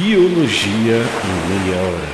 Biologia 0.00 0.98
em 1.24 1.34
Meia 1.48 1.76
Hora. 1.82 2.10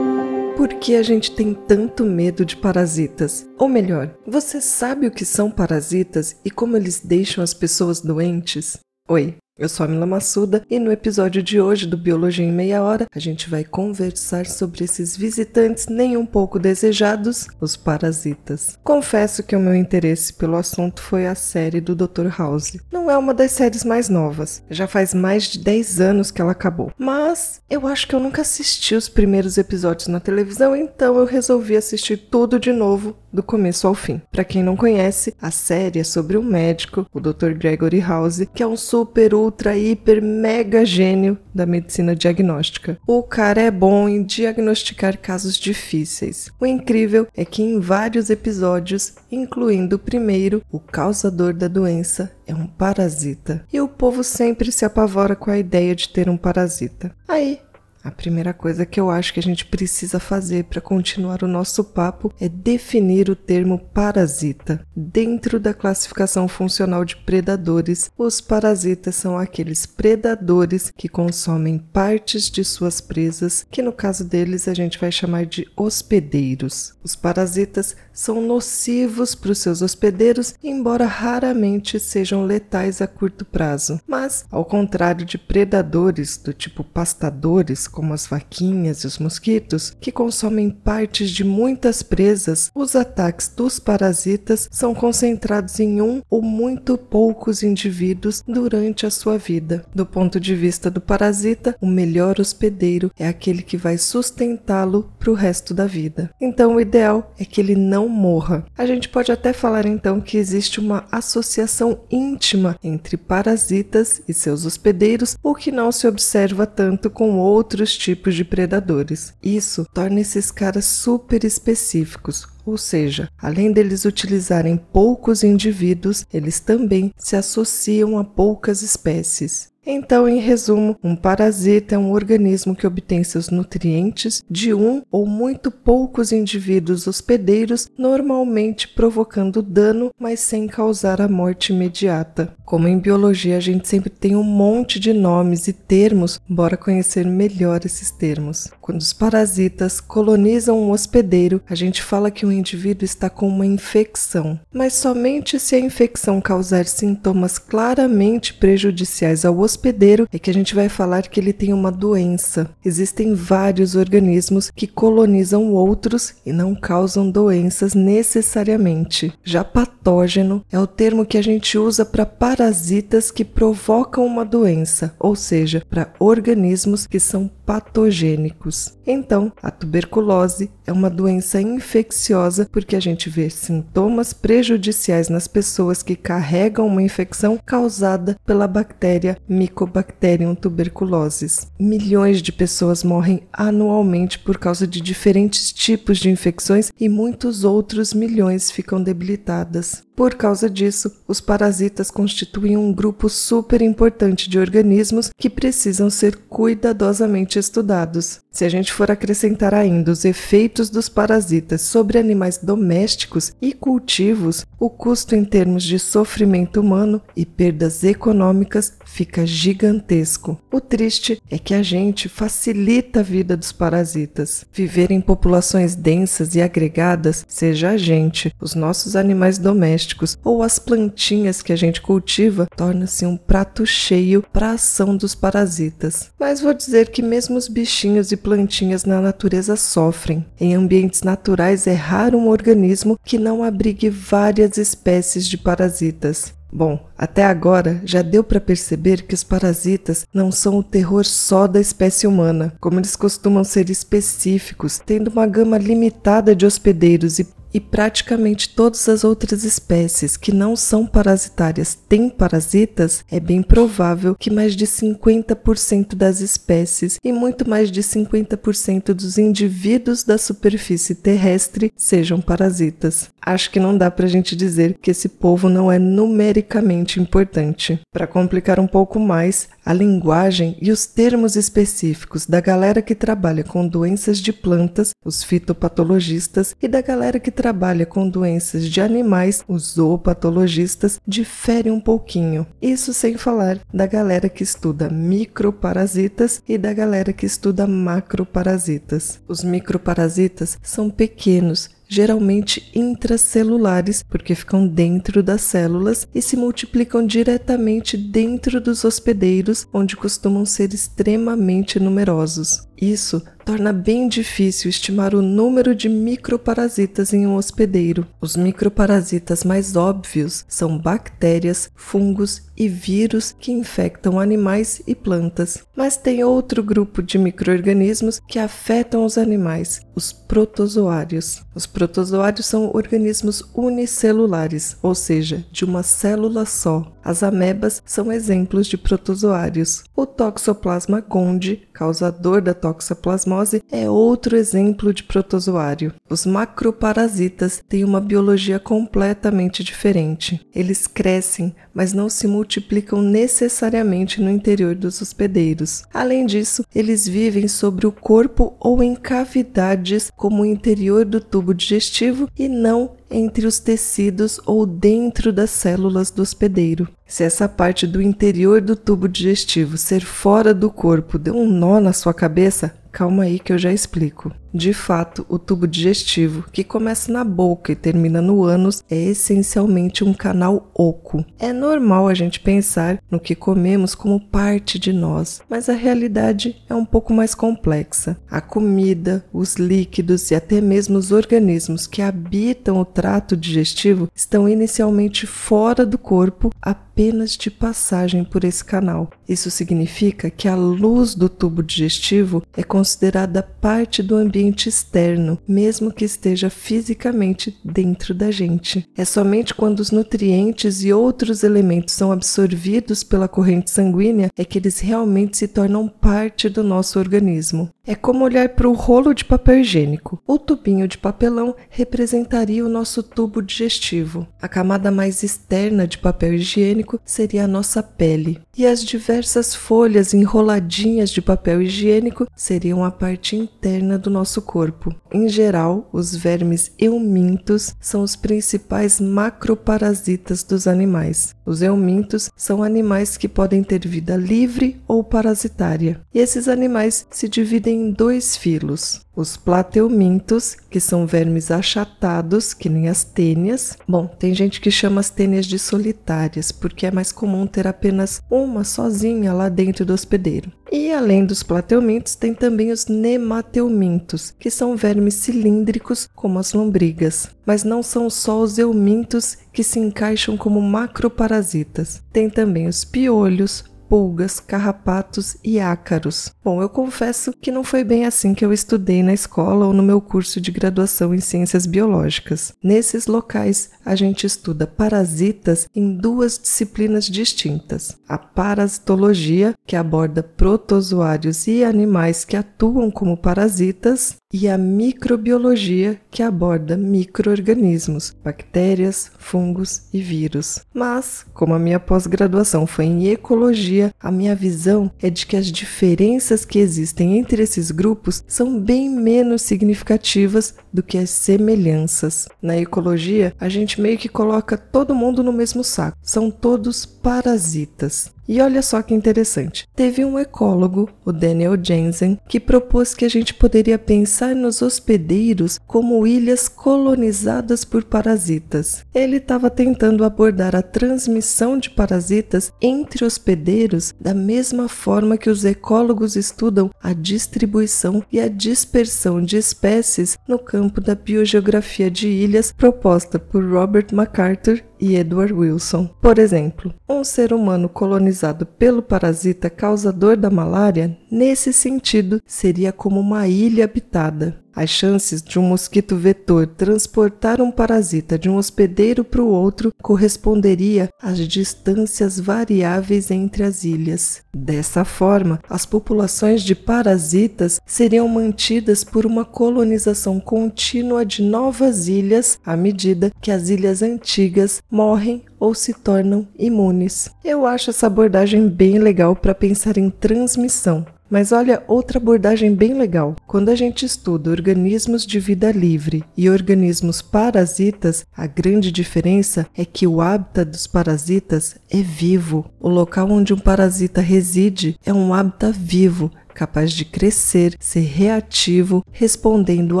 Por 0.56 0.68
que 0.74 0.94
a 0.94 1.02
gente 1.02 1.34
tem 1.34 1.52
tanto 1.52 2.04
medo 2.04 2.44
de 2.44 2.56
parasitas? 2.56 3.44
Ou 3.58 3.68
melhor, 3.68 4.16
você 4.24 4.60
sabe 4.60 5.08
o 5.08 5.10
que 5.10 5.24
são 5.24 5.50
parasitas 5.50 6.36
e 6.44 6.50
como 6.50 6.76
eles 6.76 7.00
deixam 7.00 7.42
as 7.42 7.52
pessoas 7.52 8.00
doentes? 8.00 8.78
Oi, 9.08 9.34
eu 9.56 9.68
sou 9.68 9.84
a 9.84 9.88
Mila 9.88 10.04
Massuda 10.04 10.64
e 10.68 10.80
no 10.80 10.90
episódio 10.90 11.40
de 11.40 11.60
hoje 11.60 11.86
do 11.86 11.96
Biologia 11.96 12.44
em 12.44 12.50
Meia 12.50 12.82
Hora 12.82 13.06
a 13.14 13.18
gente 13.20 13.48
vai 13.48 13.62
conversar 13.62 14.46
sobre 14.46 14.82
esses 14.82 15.16
visitantes 15.16 15.86
nem 15.86 16.16
um 16.16 16.26
pouco 16.26 16.58
desejados, 16.58 17.46
os 17.60 17.76
parasitas. 17.76 18.76
Confesso 18.82 19.44
que 19.44 19.54
o 19.54 19.60
meu 19.60 19.76
interesse 19.76 20.32
pelo 20.32 20.56
assunto 20.56 21.00
foi 21.00 21.28
a 21.28 21.36
série 21.36 21.80
do 21.80 21.94
Dr. 21.94 22.26
House. 22.36 22.76
Não 22.90 23.08
é 23.08 23.16
uma 23.16 23.32
das 23.32 23.52
séries 23.52 23.84
mais 23.84 24.08
novas, 24.08 24.60
já 24.68 24.88
faz 24.88 25.14
mais 25.14 25.44
de 25.44 25.60
10 25.60 26.00
anos 26.00 26.30
que 26.32 26.42
ela 26.42 26.52
acabou, 26.52 26.92
mas 26.98 27.60
eu 27.70 27.86
acho 27.86 28.08
que 28.08 28.14
eu 28.14 28.20
nunca 28.20 28.42
assisti 28.42 28.96
os 28.96 29.08
primeiros 29.08 29.56
episódios 29.56 30.08
na 30.08 30.18
televisão, 30.18 30.74
então 30.74 31.16
eu 31.16 31.24
resolvi 31.24 31.76
assistir 31.76 32.16
tudo 32.16 32.58
de 32.58 32.72
novo 32.72 33.16
do 33.32 33.42
começo 33.42 33.86
ao 33.86 33.94
fim. 33.94 34.22
Para 34.30 34.44
quem 34.44 34.62
não 34.62 34.76
conhece, 34.76 35.34
a 35.40 35.50
série 35.50 35.98
é 35.98 36.04
sobre 36.04 36.38
um 36.38 36.42
médico, 36.42 37.06
o 37.12 37.20
Dr. 37.20 37.52
Gregory 37.54 38.00
House, 38.00 38.42
que 38.54 38.62
é 38.62 38.66
um 38.66 38.76
super 38.76 39.34
ultra 39.44 39.76
hiper 39.76 40.22
mega 40.22 40.84
gênio 40.84 41.38
da 41.54 41.66
medicina 41.66 42.14
diagnóstica. 42.14 42.98
O 43.06 43.22
cara 43.22 43.60
é 43.60 43.70
bom 43.70 44.08
em 44.08 44.22
diagnosticar 44.22 45.18
casos 45.18 45.56
difíceis. 45.56 46.50
O 46.60 46.66
incrível 46.66 47.26
é 47.36 47.44
que 47.44 47.62
em 47.62 47.78
vários 47.78 48.30
episódios, 48.30 49.14
incluindo 49.30 49.96
o 49.96 49.98
primeiro, 49.98 50.62
o 50.70 50.80
causador 50.80 51.52
da 51.54 51.68
doença 51.68 52.32
é 52.46 52.54
um 52.54 52.66
parasita. 52.66 53.64
E 53.72 53.80
o 53.80 53.88
povo 53.88 54.22
sempre 54.24 54.72
se 54.72 54.84
apavora 54.84 55.36
com 55.36 55.50
a 55.50 55.58
ideia 55.58 55.94
de 55.94 56.08
ter 56.08 56.28
um 56.28 56.36
parasita. 56.36 57.14
Aí, 57.28 57.60
a 58.04 58.10
primeira 58.10 58.52
coisa 58.52 58.84
que 58.84 59.00
eu 59.00 59.10
acho 59.10 59.32
que 59.32 59.40
a 59.40 59.42
gente 59.42 59.64
precisa 59.64 60.20
fazer 60.20 60.64
para 60.64 60.80
continuar 60.80 61.42
o 61.42 61.48
nosso 61.48 61.82
papo 61.82 62.30
é 62.38 62.48
definir 62.48 63.30
o 63.30 63.34
termo 63.34 63.78
parasita. 63.78 64.86
Dentro 64.94 65.58
da 65.58 65.72
classificação 65.72 66.46
funcional 66.46 67.02
de 67.02 67.16
predadores, 67.16 68.10
os 68.18 68.42
parasitas 68.42 69.14
são 69.14 69.38
aqueles 69.38 69.86
predadores 69.86 70.92
que 70.94 71.08
consomem 71.08 71.78
partes 71.78 72.50
de 72.50 72.62
suas 72.62 73.00
presas, 73.00 73.66
que 73.70 73.80
no 73.80 73.92
caso 73.92 74.22
deles 74.22 74.68
a 74.68 74.74
gente 74.74 74.98
vai 74.98 75.10
chamar 75.10 75.46
de 75.46 75.66
hospedeiros. 75.74 76.94
Os 77.02 77.16
parasitas 77.16 77.96
são 78.12 78.40
nocivos 78.40 79.34
para 79.34 79.52
os 79.52 79.58
seus 79.58 79.80
hospedeiros, 79.80 80.54
embora 80.62 81.06
raramente 81.06 81.98
sejam 81.98 82.44
letais 82.44 83.00
a 83.00 83.06
curto 83.06 83.44
prazo. 83.44 83.98
Mas, 84.06 84.44
ao 84.50 84.64
contrário 84.64 85.24
de 85.24 85.38
predadores 85.38 86.36
do 86.36 86.52
tipo 86.52 86.84
pastadores, 86.84 87.88
como 87.94 88.12
as 88.12 88.26
vaquinhas 88.26 89.04
e 89.04 89.06
os 89.06 89.20
mosquitos, 89.20 89.96
que 90.00 90.10
consomem 90.10 90.68
partes 90.68 91.30
de 91.30 91.44
muitas 91.44 92.02
presas, 92.02 92.72
os 92.74 92.96
ataques 92.96 93.46
dos 93.48 93.78
parasitas 93.78 94.68
são 94.70 94.92
concentrados 94.92 95.78
em 95.78 96.02
um 96.02 96.20
ou 96.28 96.42
muito 96.42 96.98
poucos 96.98 97.62
indivíduos 97.62 98.42
durante 98.46 99.06
a 99.06 99.10
sua 99.10 99.38
vida. 99.38 99.86
Do 99.94 100.04
ponto 100.04 100.40
de 100.40 100.56
vista 100.56 100.90
do 100.90 101.00
parasita, 101.00 101.76
o 101.80 101.86
melhor 101.86 102.40
hospedeiro 102.40 103.12
é 103.16 103.28
aquele 103.28 103.62
que 103.62 103.76
vai 103.76 103.96
sustentá-lo 103.96 105.08
para 105.18 105.30
o 105.30 105.34
resto 105.34 105.72
da 105.72 105.86
vida. 105.86 106.30
Então, 106.40 106.74
o 106.74 106.80
ideal 106.80 107.32
é 107.38 107.44
que 107.44 107.60
ele 107.60 107.76
não 107.76 108.08
morra. 108.08 108.66
A 108.76 108.86
gente 108.86 109.08
pode 109.08 109.30
até 109.30 109.52
falar 109.52 109.86
então 109.86 110.20
que 110.20 110.36
existe 110.36 110.80
uma 110.80 111.04
associação 111.12 112.00
íntima 112.10 112.76
entre 112.82 113.16
parasitas 113.16 114.20
e 114.26 114.34
seus 114.34 114.66
hospedeiros, 114.66 115.36
o 115.40 115.54
que 115.54 115.70
não 115.70 115.92
se 115.92 116.08
observa 116.08 116.66
tanto 116.66 117.08
com 117.08 117.38
outros 117.38 117.83
outros 117.84 117.96
tipos 117.98 118.34
de 118.34 118.44
predadores. 118.44 119.34
Isso 119.42 119.86
torna 119.92 120.20
esses 120.20 120.50
caras 120.50 120.86
super 120.86 121.44
específicos, 121.44 122.46
ou 122.64 122.78
seja, 122.78 123.28
além 123.38 123.72
deles 123.72 124.06
utilizarem 124.06 124.76
poucos 124.76 125.44
indivíduos, 125.44 126.24
eles 126.32 126.60
também 126.60 127.12
se 127.16 127.36
associam 127.36 128.18
a 128.18 128.24
poucas 128.24 128.80
espécies. 128.80 129.73
Então, 129.86 130.26
em 130.26 130.38
resumo, 130.38 130.96
um 131.04 131.14
parasita 131.14 131.94
é 131.94 131.98
um 131.98 132.12
organismo 132.12 132.74
que 132.74 132.86
obtém 132.86 133.22
seus 133.22 133.50
nutrientes 133.50 134.42
de 134.50 134.72
um 134.72 135.02
ou 135.10 135.26
muito 135.26 135.70
poucos 135.70 136.32
indivíduos 136.32 137.06
hospedeiros, 137.06 137.88
normalmente 137.98 138.88
provocando 138.88 139.60
dano, 139.60 140.10
mas 140.18 140.40
sem 140.40 140.66
causar 140.66 141.20
a 141.20 141.28
morte 141.28 141.72
imediata. 141.72 142.54
Como 142.64 142.88
em 142.88 142.98
biologia 142.98 143.58
a 143.58 143.60
gente 143.60 143.86
sempre 143.86 144.08
tem 144.08 144.34
um 144.34 144.42
monte 144.42 144.98
de 144.98 145.12
nomes 145.12 145.68
e 145.68 145.72
termos, 145.72 146.40
bora 146.48 146.78
conhecer 146.78 147.26
melhor 147.26 147.82
esses 147.84 148.10
termos. 148.10 148.70
Quando 148.80 149.00
os 149.00 149.12
parasitas 149.12 150.00
colonizam 150.00 150.80
um 150.80 150.90
hospedeiro, 150.90 151.60
a 151.68 151.74
gente 151.74 152.02
fala 152.02 152.30
que 152.30 152.46
o 152.46 152.52
indivíduo 152.52 153.04
está 153.04 153.28
com 153.28 153.46
uma 153.46 153.66
infecção, 153.66 154.58
mas 154.72 154.94
somente 154.94 155.60
se 155.60 155.74
a 155.74 155.78
infecção 155.78 156.40
causar 156.40 156.86
sintomas 156.86 157.58
claramente 157.58 158.54
prejudiciais 158.54 159.44
ao 159.44 159.58
hospedeiro 159.58 159.73
hospedeiro 159.74 160.28
é 160.32 160.38
que 160.38 160.50
a 160.50 160.54
gente 160.54 160.74
vai 160.74 160.88
falar 160.88 161.22
que 161.22 161.40
ele 161.40 161.52
tem 161.52 161.72
uma 161.72 161.90
doença. 161.90 162.70
Existem 162.84 163.34
vários 163.34 163.96
organismos 163.96 164.70
que 164.70 164.86
colonizam 164.86 165.72
outros 165.72 166.34
e 166.46 166.52
não 166.52 166.74
causam 166.74 167.28
doenças 167.28 167.94
necessariamente. 167.94 169.32
Já 169.42 169.64
patógeno 169.64 170.64
é 170.70 170.78
o 170.78 170.86
termo 170.86 171.26
que 171.26 171.36
a 171.36 171.42
gente 171.42 171.76
usa 171.76 172.04
para 172.04 172.24
parasitas 172.24 173.30
que 173.30 173.44
provocam 173.44 174.24
uma 174.24 174.44
doença, 174.44 175.14
ou 175.18 175.34
seja, 175.34 175.82
para 175.90 176.12
organismos 176.20 177.06
que 177.06 177.18
são 177.18 177.50
patogênicos. 177.64 178.96
Então, 179.06 179.52
a 179.62 179.70
tuberculose 179.70 180.70
é 180.86 180.92
uma 180.92 181.10
doença 181.10 181.60
infecciosa 181.60 182.68
porque 182.70 182.96
a 182.96 183.00
gente 183.00 183.28
vê 183.28 183.48
sintomas 183.50 184.32
prejudiciais 184.32 185.28
nas 185.28 185.46
pessoas 185.46 186.02
que 186.02 186.16
carregam 186.16 186.86
uma 186.86 187.02
infecção 187.02 187.58
causada 187.64 188.38
pela 188.44 188.66
bactéria 188.66 189.36
Mycobacterium 189.48 190.54
tuberculosis. 190.54 191.66
Milhões 191.78 192.40
de 192.40 192.52
pessoas 192.52 193.04
morrem 193.04 193.42
anualmente 193.52 194.38
por 194.38 194.58
causa 194.58 194.86
de 194.86 195.00
diferentes 195.00 195.72
tipos 195.72 196.18
de 196.18 196.30
infecções 196.30 196.90
e 196.98 197.08
muitos 197.08 197.64
outros 197.64 198.14
milhões 198.14 198.70
ficam 198.70 199.02
debilitadas. 199.02 200.04
Por 200.16 200.36
causa 200.36 200.70
disso, 200.70 201.10
os 201.26 201.40
parasitas 201.40 202.08
constituem 202.08 202.76
um 202.76 202.92
grupo 202.92 203.28
super 203.28 203.82
importante 203.82 204.48
de 204.48 204.60
organismos 204.60 205.30
que 205.36 205.50
precisam 205.50 206.08
ser 206.08 206.36
cuidadosamente 206.48 207.58
estudados. 207.58 208.38
Se 208.52 208.64
a 208.64 208.68
gente 208.68 208.92
for 208.92 209.10
acrescentar 209.10 209.74
ainda 209.74 210.12
os 210.12 210.24
efeitos 210.24 210.88
dos 210.88 211.08
parasitas 211.08 211.80
sobre 211.80 212.18
animais 212.18 212.58
domésticos 212.58 213.52
e 213.60 213.72
cultivos, 213.72 214.64
o 214.78 214.88
custo 214.88 215.34
em 215.34 215.44
termos 215.44 215.82
de 215.82 215.98
sofrimento 215.98 216.80
humano 216.80 217.20
e 217.34 217.44
perdas 217.44 218.04
econômicas 218.04 218.92
fica 219.04 219.44
gigantesco. 219.44 220.60
O 220.70 220.80
triste 220.80 221.42
é 221.50 221.58
que 221.58 221.74
a 221.74 221.82
gente 221.82 222.28
facilita 222.28 223.20
a 223.20 223.22
vida 223.24 223.56
dos 223.56 223.72
parasitas. 223.72 224.64
Viver 224.72 225.10
em 225.10 225.20
populações 225.20 225.96
densas 225.96 226.54
e 226.54 226.62
agregadas, 226.62 227.44
seja 227.48 227.90
a 227.90 227.96
gente, 227.96 228.54
os 228.60 228.76
nossos 228.76 229.16
animais 229.16 229.58
domésticos 229.58 230.03
ou 230.44 230.62
as 230.62 230.78
plantinhas 230.78 231.62
que 231.62 231.72
a 231.72 231.76
gente 231.76 232.02
cultiva, 232.02 232.66
torna-se 232.76 233.24
um 233.24 233.36
prato 233.36 233.86
cheio 233.86 234.44
para 234.52 234.68
a 234.68 234.72
ação 234.72 235.16
dos 235.16 235.34
parasitas. 235.34 236.30
Mas 236.38 236.60
vou 236.60 236.74
dizer 236.74 237.10
que 237.10 237.22
mesmo 237.22 237.56
os 237.56 237.68
bichinhos 237.68 238.32
e 238.32 238.36
plantinhas 238.36 239.04
na 239.04 239.20
natureza 239.20 239.76
sofrem. 239.76 240.44
Em 240.60 240.74
ambientes 240.74 241.22
naturais 241.22 241.86
é 241.86 241.94
raro 241.94 242.38
um 242.38 242.48
organismo 242.48 243.18
que 243.24 243.38
não 243.38 243.62
abrigue 243.62 244.10
várias 244.10 244.76
espécies 244.76 245.46
de 245.46 245.56
parasitas. 245.56 246.52
Bom, 246.76 246.98
até 247.16 247.44
agora 247.44 248.02
já 248.04 248.20
deu 248.20 248.42
para 248.42 248.60
perceber 248.60 249.22
que 249.22 249.34
os 249.34 249.44
parasitas 249.44 250.26
não 250.34 250.50
são 250.50 250.78
o 250.78 250.82
terror 250.82 251.24
só 251.24 251.68
da 251.68 251.80
espécie 251.80 252.26
humana, 252.26 252.74
como 252.80 252.98
eles 252.98 253.14
costumam 253.14 253.62
ser 253.62 253.90
específicos, 253.90 254.98
tendo 254.98 255.28
uma 255.28 255.46
gama 255.46 255.78
limitada 255.78 256.52
de 256.52 256.66
hospedeiros 256.66 257.38
e 257.38 257.46
e 257.74 257.80
praticamente 257.80 258.68
todas 258.68 259.08
as 259.08 259.24
outras 259.24 259.64
espécies 259.64 260.36
que 260.36 260.52
não 260.52 260.76
são 260.76 261.04
parasitárias 261.04 261.98
têm 262.08 262.30
parasitas, 262.30 263.24
é 263.28 263.40
bem 263.40 263.62
provável 263.62 264.36
que 264.38 264.48
mais 264.48 264.76
de 264.76 264.86
50% 264.86 266.14
das 266.14 266.40
espécies 266.40 267.18
e 267.24 267.32
muito 267.32 267.68
mais 267.68 267.90
de 267.90 268.00
50% 268.00 269.12
dos 269.12 269.36
indivíduos 269.36 270.22
da 270.22 270.38
superfície 270.38 271.16
terrestre 271.16 271.92
sejam 271.96 272.40
parasitas. 272.40 273.28
acho 273.44 273.70
que 273.70 273.80
não 273.80 273.98
dá 273.98 274.10
pra 274.10 274.26
gente 274.26 274.56
dizer 274.56 274.96
que 275.02 275.10
esse 275.10 275.28
povo 275.28 275.68
não 275.68 275.90
é 275.92 275.98
numericamente 275.98 277.20
importante. 277.20 278.00
Para 278.12 278.26
complicar 278.26 278.80
um 278.80 278.86
pouco 278.86 279.18
mais, 279.18 279.68
a 279.84 279.92
linguagem 279.92 280.78
e 280.80 280.90
os 280.90 281.04
termos 281.04 281.56
específicos 281.56 282.46
da 282.46 282.60
galera 282.60 283.02
que 283.02 283.14
trabalha 283.14 283.62
com 283.62 283.86
doenças 283.86 284.38
de 284.38 284.52
plantas, 284.52 285.10
os 285.24 285.42
fitopatologistas, 285.42 286.74
e 286.80 286.88
da 286.88 287.02
galera 287.02 287.38
que 287.38 287.50
trabalha 287.64 288.04
com 288.04 288.28
doenças 288.28 288.86
de 288.86 289.00
animais, 289.00 289.64
os 289.66 289.94
zoopatologistas, 289.94 291.18
diferem 291.26 291.90
um 291.90 291.98
pouquinho. 291.98 292.66
Isso 292.82 293.14
sem 293.14 293.38
falar 293.38 293.80
da 293.90 294.06
galera 294.06 294.50
que 294.50 294.62
estuda 294.62 295.08
microparasitas 295.08 296.62
e 296.68 296.76
da 296.76 296.92
galera 296.92 297.32
que 297.32 297.46
estuda 297.46 297.86
macroparasitas. 297.86 299.40
Os 299.48 299.64
microparasitas 299.64 300.76
são 300.82 301.08
pequenos, 301.08 301.88
geralmente 302.08 302.90
intracelulares, 302.94 304.22
porque 304.22 304.54
ficam 304.54 304.86
dentro 304.86 305.42
das 305.42 305.62
células 305.62 306.28
e 306.34 306.40
se 306.40 306.56
multiplicam 306.56 307.26
diretamente 307.26 308.16
dentro 308.16 308.80
dos 308.80 309.04
hospedeiros, 309.04 309.86
onde 309.92 310.16
costumam 310.16 310.64
ser 310.64 310.92
extremamente 310.92 311.98
numerosos. 311.98 312.86
Isso 313.00 313.42
torna 313.64 313.92
bem 313.92 314.28
difícil 314.28 314.88
estimar 314.88 315.34
o 315.34 315.42
número 315.42 315.94
de 315.94 316.08
microparasitas 316.08 317.32
em 317.32 317.46
um 317.46 317.56
hospedeiro. 317.56 318.26
Os 318.40 318.56
microparasitas 318.56 319.64
mais 319.64 319.96
óbvios 319.96 320.64
são 320.68 320.98
bactérias, 320.98 321.90
fungos 321.94 322.62
e 322.76 322.88
vírus 322.88 323.54
que 323.58 323.72
infectam 323.72 324.38
animais 324.38 325.02
e 325.06 325.14
plantas. 325.14 325.82
Mas 325.96 326.16
tem 326.16 326.42
outro 326.42 326.82
grupo 326.82 327.22
de 327.22 327.38
microorganismos 327.38 328.40
que 328.48 328.58
afetam 328.58 329.24
os 329.24 329.38
animais, 329.38 330.00
os 330.14 330.32
protozoários. 330.32 331.62
Os 331.74 331.86
protozoários 331.86 332.66
são 332.66 332.90
organismos 332.94 333.62
unicelulares, 333.74 334.96
ou 335.02 335.14
seja, 335.14 335.64
de 335.70 335.84
uma 335.84 336.02
célula 336.02 336.64
só. 336.64 337.13
As 337.24 337.42
amebas 337.42 338.02
são 338.04 338.30
exemplos 338.30 338.86
de 338.86 338.98
protozoários. 338.98 340.04
O 340.14 340.26
Toxoplasma 340.26 341.20
gondii, 341.20 341.82
causador 341.92 342.60
da 342.60 342.74
toxoplasmose, 342.74 343.82
é 343.90 344.10
outro 344.10 344.56
exemplo 344.56 345.14
de 345.14 345.22
protozoário. 345.22 346.12
Os 346.28 346.44
macroparasitas 346.44 347.82
têm 347.88 348.04
uma 348.04 348.20
biologia 348.20 348.78
completamente 348.78 349.82
diferente. 349.82 350.60
Eles 350.74 351.06
crescem, 351.06 351.74
mas 351.94 352.12
não 352.12 352.28
se 352.28 352.46
multiplicam 352.46 353.22
necessariamente 353.22 354.42
no 354.42 354.50
interior 354.50 354.94
dos 354.94 355.22
hospedeiros. 355.22 356.02
Além 356.12 356.44
disso, 356.44 356.84
eles 356.94 357.26
vivem 357.26 357.68
sobre 357.68 358.06
o 358.06 358.12
corpo 358.12 358.76
ou 358.78 359.02
em 359.02 359.14
cavidades 359.14 360.30
como 360.36 360.62
o 360.62 360.66
interior 360.66 361.24
do 361.24 361.40
tubo 361.40 361.72
digestivo 361.72 362.50
e 362.58 362.68
não 362.68 363.12
entre 363.34 363.66
os 363.66 363.78
tecidos 363.80 364.60
ou 364.64 364.86
dentro 364.86 365.52
das 365.52 365.70
células 365.70 366.30
do 366.30 366.40
hospedeiro. 366.40 367.08
Se 367.34 367.42
essa 367.42 367.68
parte 367.68 368.06
do 368.06 368.22
interior 368.22 368.80
do 368.80 368.94
tubo 368.94 369.28
digestivo 369.28 369.98
ser 369.98 370.24
fora 370.24 370.72
do 370.72 370.88
corpo 370.88 371.36
deu 371.36 371.56
um 371.56 371.68
nó 371.68 371.98
na 371.98 372.12
sua 372.12 372.32
cabeça, 372.32 372.94
calma 373.10 373.42
aí 373.42 373.58
que 373.58 373.72
eu 373.72 373.78
já 373.78 373.92
explico. 373.92 374.52
De 374.72 374.92
fato, 374.92 375.46
o 375.48 375.56
tubo 375.56 375.86
digestivo, 375.86 376.64
que 376.72 376.82
começa 376.82 377.32
na 377.32 377.44
boca 377.44 377.92
e 377.92 377.96
termina 377.96 378.42
no 378.42 378.64
ânus, 378.64 379.04
é 379.08 379.16
essencialmente 379.16 380.24
um 380.24 380.34
canal 380.34 380.90
oco. 380.92 381.44
É 381.60 381.72
normal 381.72 382.26
a 382.26 382.34
gente 382.34 382.58
pensar 382.58 383.22
no 383.30 383.38
que 383.38 383.54
comemos 383.54 384.16
como 384.16 384.40
parte 384.40 384.98
de 384.98 385.12
nós, 385.12 385.60
mas 385.68 385.88
a 385.88 385.92
realidade 385.92 386.82
é 386.88 386.94
um 386.94 387.04
pouco 387.04 387.32
mais 387.32 387.54
complexa. 387.54 388.36
A 388.50 388.60
comida, 388.60 389.44
os 389.52 389.76
líquidos 389.76 390.50
e 390.50 390.56
até 390.56 390.80
mesmo 390.80 391.18
os 391.18 391.30
organismos 391.30 392.08
que 392.08 392.20
habitam 392.20 392.98
o 392.98 393.04
trato 393.04 393.56
digestivo 393.56 394.28
estão 394.34 394.68
inicialmente 394.68 395.46
fora 395.46 396.04
do 396.04 396.18
corpo, 396.18 396.72
apenas 396.82 397.04
de 397.32 397.70
passagem 397.70 398.44
por 398.44 398.64
esse 398.64 398.84
canal. 398.84 399.30
Isso 399.48 399.70
significa 399.70 400.50
que 400.50 400.68
a 400.68 400.74
luz 400.74 401.34
do 401.34 401.48
tubo 401.48 401.82
digestivo 401.82 402.62
é 402.76 402.82
considerada 402.82 403.62
parte 403.62 404.22
do 404.22 404.36
ambiente 404.36 404.88
externo, 404.88 405.58
mesmo 405.66 406.12
que 406.12 406.24
esteja 406.24 406.68
fisicamente 406.70 407.78
dentro 407.84 408.34
da 408.34 408.50
gente. 408.50 409.08
É 409.16 409.24
somente 409.24 409.74
quando 409.74 410.00
os 410.00 410.10
nutrientes 410.10 411.04
e 411.04 411.12
outros 411.12 411.62
elementos 411.62 412.14
são 412.14 412.32
absorvidos 412.32 413.22
pela 413.22 413.48
corrente 413.48 413.90
sanguínea 413.90 414.50
é 414.56 414.64
que 414.64 414.78
eles 414.78 415.00
realmente 415.00 415.56
se 415.56 415.68
tornam 415.68 416.08
parte 416.08 416.68
do 416.68 416.82
nosso 416.82 417.18
organismo. 417.18 417.90
É 418.06 418.14
como 418.14 418.44
olhar 418.44 418.68
para 418.70 418.88
o 418.88 418.92
rolo 418.92 419.32
de 419.32 419.46
papel 419.46 419.78
higiênico. 419.78 420.38
O 420.46 420.58
tubinho 420.58 421.08
de 421.08 421.16
papelão 421.16 421.74
representaria 421.88 422.84
o 422.84 422.88
nosso 422.88 423.22
tubo 423.22 423.62
digestivo. 423.62 424.46
A 424.60 424.68
camada 424.68 425.10
mais 425.10 425.42
externa 425.42 426.06
de 426.06 426.18
papel 426.18 426.54
higiênico 426.54 427.03
seria 427.24 427.64
a 427.64 427.68
nossa 427.68 428.02
pele. 428.02 428.60
E 428.76 428.86
as 428.86 429.04
diversas 429.04 429.74
folhas 429.74 430.34
enroladinhas 430.34 431.30
de 431.30 431.40
papel 431.40 431.80
higiênico 431.80 432.46
seriam 432.56 433.04
a 433.04 433.10
parte 433.10 433.54
interna 433.54 434.18
do 434.18 434.28
nosso 434.28 434.60
corpo. 434.60 435.14
Em 435.32 435.48
geral, 435.48 436.08
os 436.12 436.34
vermes 436.34 436.92
eumintos 436.98 437.94
são 438.00 438.22
os 438.22 438.34
principais 438.34 439.20
macroparasitas 439.20 440.64
dos 440.64 440.86
animais. 440.86 441.54
Os 441.64 441.82
eumintos 441.82 442.50
são 442.56 442.82
animais 442.82 443.36
que 443.36 443.48
podem 443.48 443.82
ter 443.82 444.06
vida 444.06 444.36
livre 444.36 445.00
ou 445.06 445.22
parasitária. 445.22 446.20
E 446.34 446.38
esses 446.38 446.68
animais 446.68 447.26
se 447.30 447.48
dividem 447.48 448.08
em 448.08 448.12
dois 448.12 448.56
filos. 448.56 449.24
Os 449.36 449.56
plateumintos, 449.56 450.76
que 450.88 451.00
são 451.00 451.26
vermes 451.26 451.70
achatados, 451.70 452.72
que 452.72 452.88
nem 452.88 453.08
as 453.08 453.24
tênias. 453.24 453.96
Bom, 454.06 454.26
tem 454.26 454.54
gente 454.54 454.80
que 454.80 454.92
chama 454.92 455.20
as 455.20 455.30
tênias 455.30 455.66
de 455.66 455.76
solitárias, 455.76 456.70
porque 456.70 457.06
é 457.06 457.10
mais 457.10 457.32
comum 457.32 457.66
ter 457.66 457.86
apenas 457.86 458.40
uma 458.64 458.84
sozinha 458.84 459.52
lá 459.52 459.68
dentro 459.68 460.04
do 460.04 460.12
hospedeiro. 460.12 460.72
E 460.90 461.12
além 461.12 461.44
dos 461.44 461.62
plateumintos, 461.62 462.34
tem 462.34 462.54
também 462.54 462.90
os 462.90 463.06
nemateumintos, 463.06 464.54
que 464.58 464.70
são 464.70 464.96
vermes 464.96 465.34
cilíndricos 465.34 466.28
como 466.34 466.58
as 466.58 466.72
lombrigas. 466.72 467.48
Mas 467.66 467.84
não 467.84 468.02
são 468.02 468.30
só 468.30 468.60
os 468.60 468.78
eumintos 468.78 469.58
que 469.72 469.82
se 469.82 469.98
encaixam 469.98 470.56
como 470.56 470.80
macroparasitas. 470.80 472.22
Tem 472.32 472.48
também 472.48 472.86
os 472.86 473.04
piolhos, 473.04 473.84
pulgas, 474.08 474.60
carrapatos 474.60 475.56
e 475.62 475.80
ácaros. 475.80 476.52
Bom, 476.62 476.80
eu 476.80 476.88
confesso 476.88 477.52
que 477.60 477.70
não 477.70 477.84
foi 477.84 478.04
bem 478.04 478.24
assim 478.26 478.54
que 478.54 478.64
eu 478.64 478.72
estudei 478.72 479.22
na 479.22 479.32
escola 479.32 479.86
ou 479.86 479.92
no 479.92 480.02
meu 480.02 480.20
curso 480.20 480.60
de 480.60 480.70
graduação 480.70 481.34
em 481.34 481.40
ciências 481.40 481.86
biológicas. 481.86 482.72
Nesses 482.82 483.26
locais, 483.26 483.90
a 484.04 484.14
gente 484.14 484.46
estuda 484.46 484.86
parasitas 484.86 485.88
em 485.94 486.16
duas 486.16 486.58
disciplinas 486.58 487.26
distintas: 487.26 488.16
a 488.28 488.38
parasitologia, 488.38 489.74
que 489.86 489.96
aborda 489.96 490.42
protozoários 490.42 491.66
e 491.66 491.84
animais 491.84 492.44
que 492.44 492.56
atuam 492.56 493.10
como 493.10 493.36
parasitas, 493.36 494.36
e 494.52 494.68
a 494.68 494.78
microbiologia, 494.78 496.20
que 496.30 496.40
aborda 496.40 496.96
microorganismos, 496.96 498.36
bactérias, 498.44 499.32
fungos 499.36 500.02
e 500.12 500.20
vírus. 500.20 500.80
Mas, 500.94 501.44
como 501.52 501.74
a 501.74 501.78
minha 501.78 501.98
pós-graduação 501.98 502.86
foi 502.86 503.06
em 503.06 503.26
ecologia, 503.30 503.93
a 504.20 504.30
minha 504.30 504.54
visão 504.54 505.10
é 505.22 505.30
de 505.30 505.46
que 505.46 505.56
as 505.56 505.66
diferenças 505.66 506.64
que 506.64 506.78
existem 506.78 507.38
entre 507.38 507.62
esses 507.62 507.90
grupos 507.90 508.42
são 508.46 508.78
bem 508.78 509.10
menos 509.10 509.62
significativas 509.62 510.74
do 510.92 511.02
que 511.02 511.18
as 511.18 511.30
semelhanças. 511.30 512.48
Na 512.60 512.76
ecologia, 512.76 513.54
a 513.58 513.68
gente 513.68 514.00
meio 514.00 514.18
que 514.18 514.28
coloca 514.28 514.76
todo 514.76 515.14
mundo 515.14 515.42
no 515.42 515.52
mesmo 515.52 515.84
saco. 515.84 516.18
São 516.22 516.50
todos 516.50 517.04
parasitas. 517.04 518.32
E 518.46 518.60
olha 518.60 518.82
só 518.82 519.00
que 519.02 519.14
interessante. 519.14 519.88
Teve 519.94 520.24
um 520.24 520.38
ecólogo, 520.38 521.08
o 521.24 521.32
Daniel 521.32 521.76
Jensen, 521.82 522.38
que 522.48 522.60
propôs 522.60 523.14
que 523.14 523.24
a 523.24 523.28
gente 523.28 523.54
poderia 523.54 523.98
pensar 523.98 524.54
nos 524.54 524.82
hospedeiros 524.82 525.78
como 525.86 526.26
ilhas 526.26 526.68
colonizadas 526.68 527.84
por 527.84 528.04
parasitas. 528.04 529.04
Ele 529.14 529.36
estava 529.36 529.70
tentando 529.70 530.24
abordar 530.24 530.76
a 530.76 530.82
transmissão 530.82 531.78
de 531.78 531.90
parasitas 531.90 532.72
entre 532.80 533.24
hospedeiros 533.24 534.14
da 534.20 534.34
mesma 534.34 534.88
forma 534.88 535.38
que 535.38 535.48
os 535.50 535.64
ecólogos 535.64 536.36
estudam 536.36 536.90
a 537.02 537.12
distribuição 537.12 538.22
e 538.30 538.40
a 538.40 538.48
dispersão 538.48 539.42
de 539.42 539.56
espécies 539.56 540.38
no 540.46 540.58
campo 540.58 541.00
da 541.00 541.14
biogeografia 541.14 542.10
de 542.10 542.28
ilhas 542.28 542.72
proposta 542.72 543.38
por 543.38 543.64
Robert 543.64 544.08
MacArthur 544.12 544.82
e 545.00 545.16
Edward 545.16 545.52
Wilson. 545.52 546.06
Por 546.20 546.38
exemplo, 546.38 546.92
um 547.08 547.22
ser 547.22 547.52
humano 547.52 547.88
colonizado 547.88 548.64
pelo 548.64 549.02
parasita 549.02 549.68
causador 549.68 550.36
da 550.36 550.50
malária, 550.50 551.18
nesse 551.30 551.72
sentido, 551.72 552.40
seria 552.46 552.92
como 552.92 553.20
uma 553.20 553.46
ilha 553.46 553.84
habitada. 553.84 554.63
As 554.74 554.90
chances 554.90 555.42
de 555.42 555.58
um 555.58 555.62
mosquito 555.62 556.16
vetor 556.16 556.66
transportar 556.66 557.60
um 557.60 557.70
parasita 557.70 558.38
de 558.38 558.48
um 558.48 558.56
hospedeiro 558.56 559.24
para 559.24 559.42
o 559.42 559.48
outro 559.48 559.92
corresponderia 560.02 561.08
às 561.20 561.38
distâncias 561.38 562.38
variáveis 562.38 563.30
entre 563.30 563.62
as 563.62 563.84
ilhas. 563.84 564.42
Dessa 564.54 565.04
forma, 565.04 565.60
as 565.68 565.84
populações 565.86 566.62
de 566.62 566.74
parasitas 566.74 567.80
seriam 567.86 568.28
mantidas 568.28 569.04
por 569.04 569.26
uma 569.26 569.44
colonização 569.44 570.40
contínua 570.40 571.24
de 571.24 571.42
novas 571.42 572.08
ilhas 572.08 572.58
à 572.64 572.76
medida 572.76 573.32
que 573.40 573.50
as 573.50 573.68
ilhas 573.68 574.02
antigas 574.02 574.82
morrem 574.90 575.42
ou 575.58 575.74
se 575.74 575.94
tornam 575.94 576.46
imunes. 576.58 577.30
Eu 577.42 577.66
acho 577.66 577.90
essa 577.90 578.06
abordagem 578.06 578.68
bem 578.68 578.98
legal 578.98 579.34
para 579.34 579.54
pensar 579.54 579.96
em 579.96 580.10
transmissão. 580.10 581.06
Mas 581.30 581.52
olha 581.52 581.82
outra 581.88 582.18
abordagem 582.18 582.74
bem 582.74 582.94
legal. 582.94 583.34
Quando 583.46 583.70
a 583.70 583.74
gente 583.74 584.04
estuda 584.04 584.50
organismos 584.50 585.26
de 585.26 585.40
vida 585.40 585.72
livre 585.72 586.22
e 586.36 586.48
organismos 586.48 587.22
parasitas, 587.22 588.24
a 588.36 588.46
grande 588.46 588.92
diferença 588.92 589.66
é 589.76 589.84
que 589.84 590.06
o 590.06 590.20
hábitat 590.20 590.70
dos 590.70 590.86
parasitas 590.86 591.76
é 591.90 592.02
vivo. 592.02 592.70
O 592.78 592.88
local 592.88 593.30
onde 593.30 593.54
um 593.54 593.58
parasita 593.58 594.20
reside 594.20 594.98
é 595.04 595.12
um 595.12 595.32
hábitat 595.32 595.76
vivo, 595.76 596.30
capaz 596.54 596.92
de 596.92 597.04
crescer, 597.04 597.76
ser 597.78 598.00
reativo, 598.00 599.04
respondendo 599.10 600.00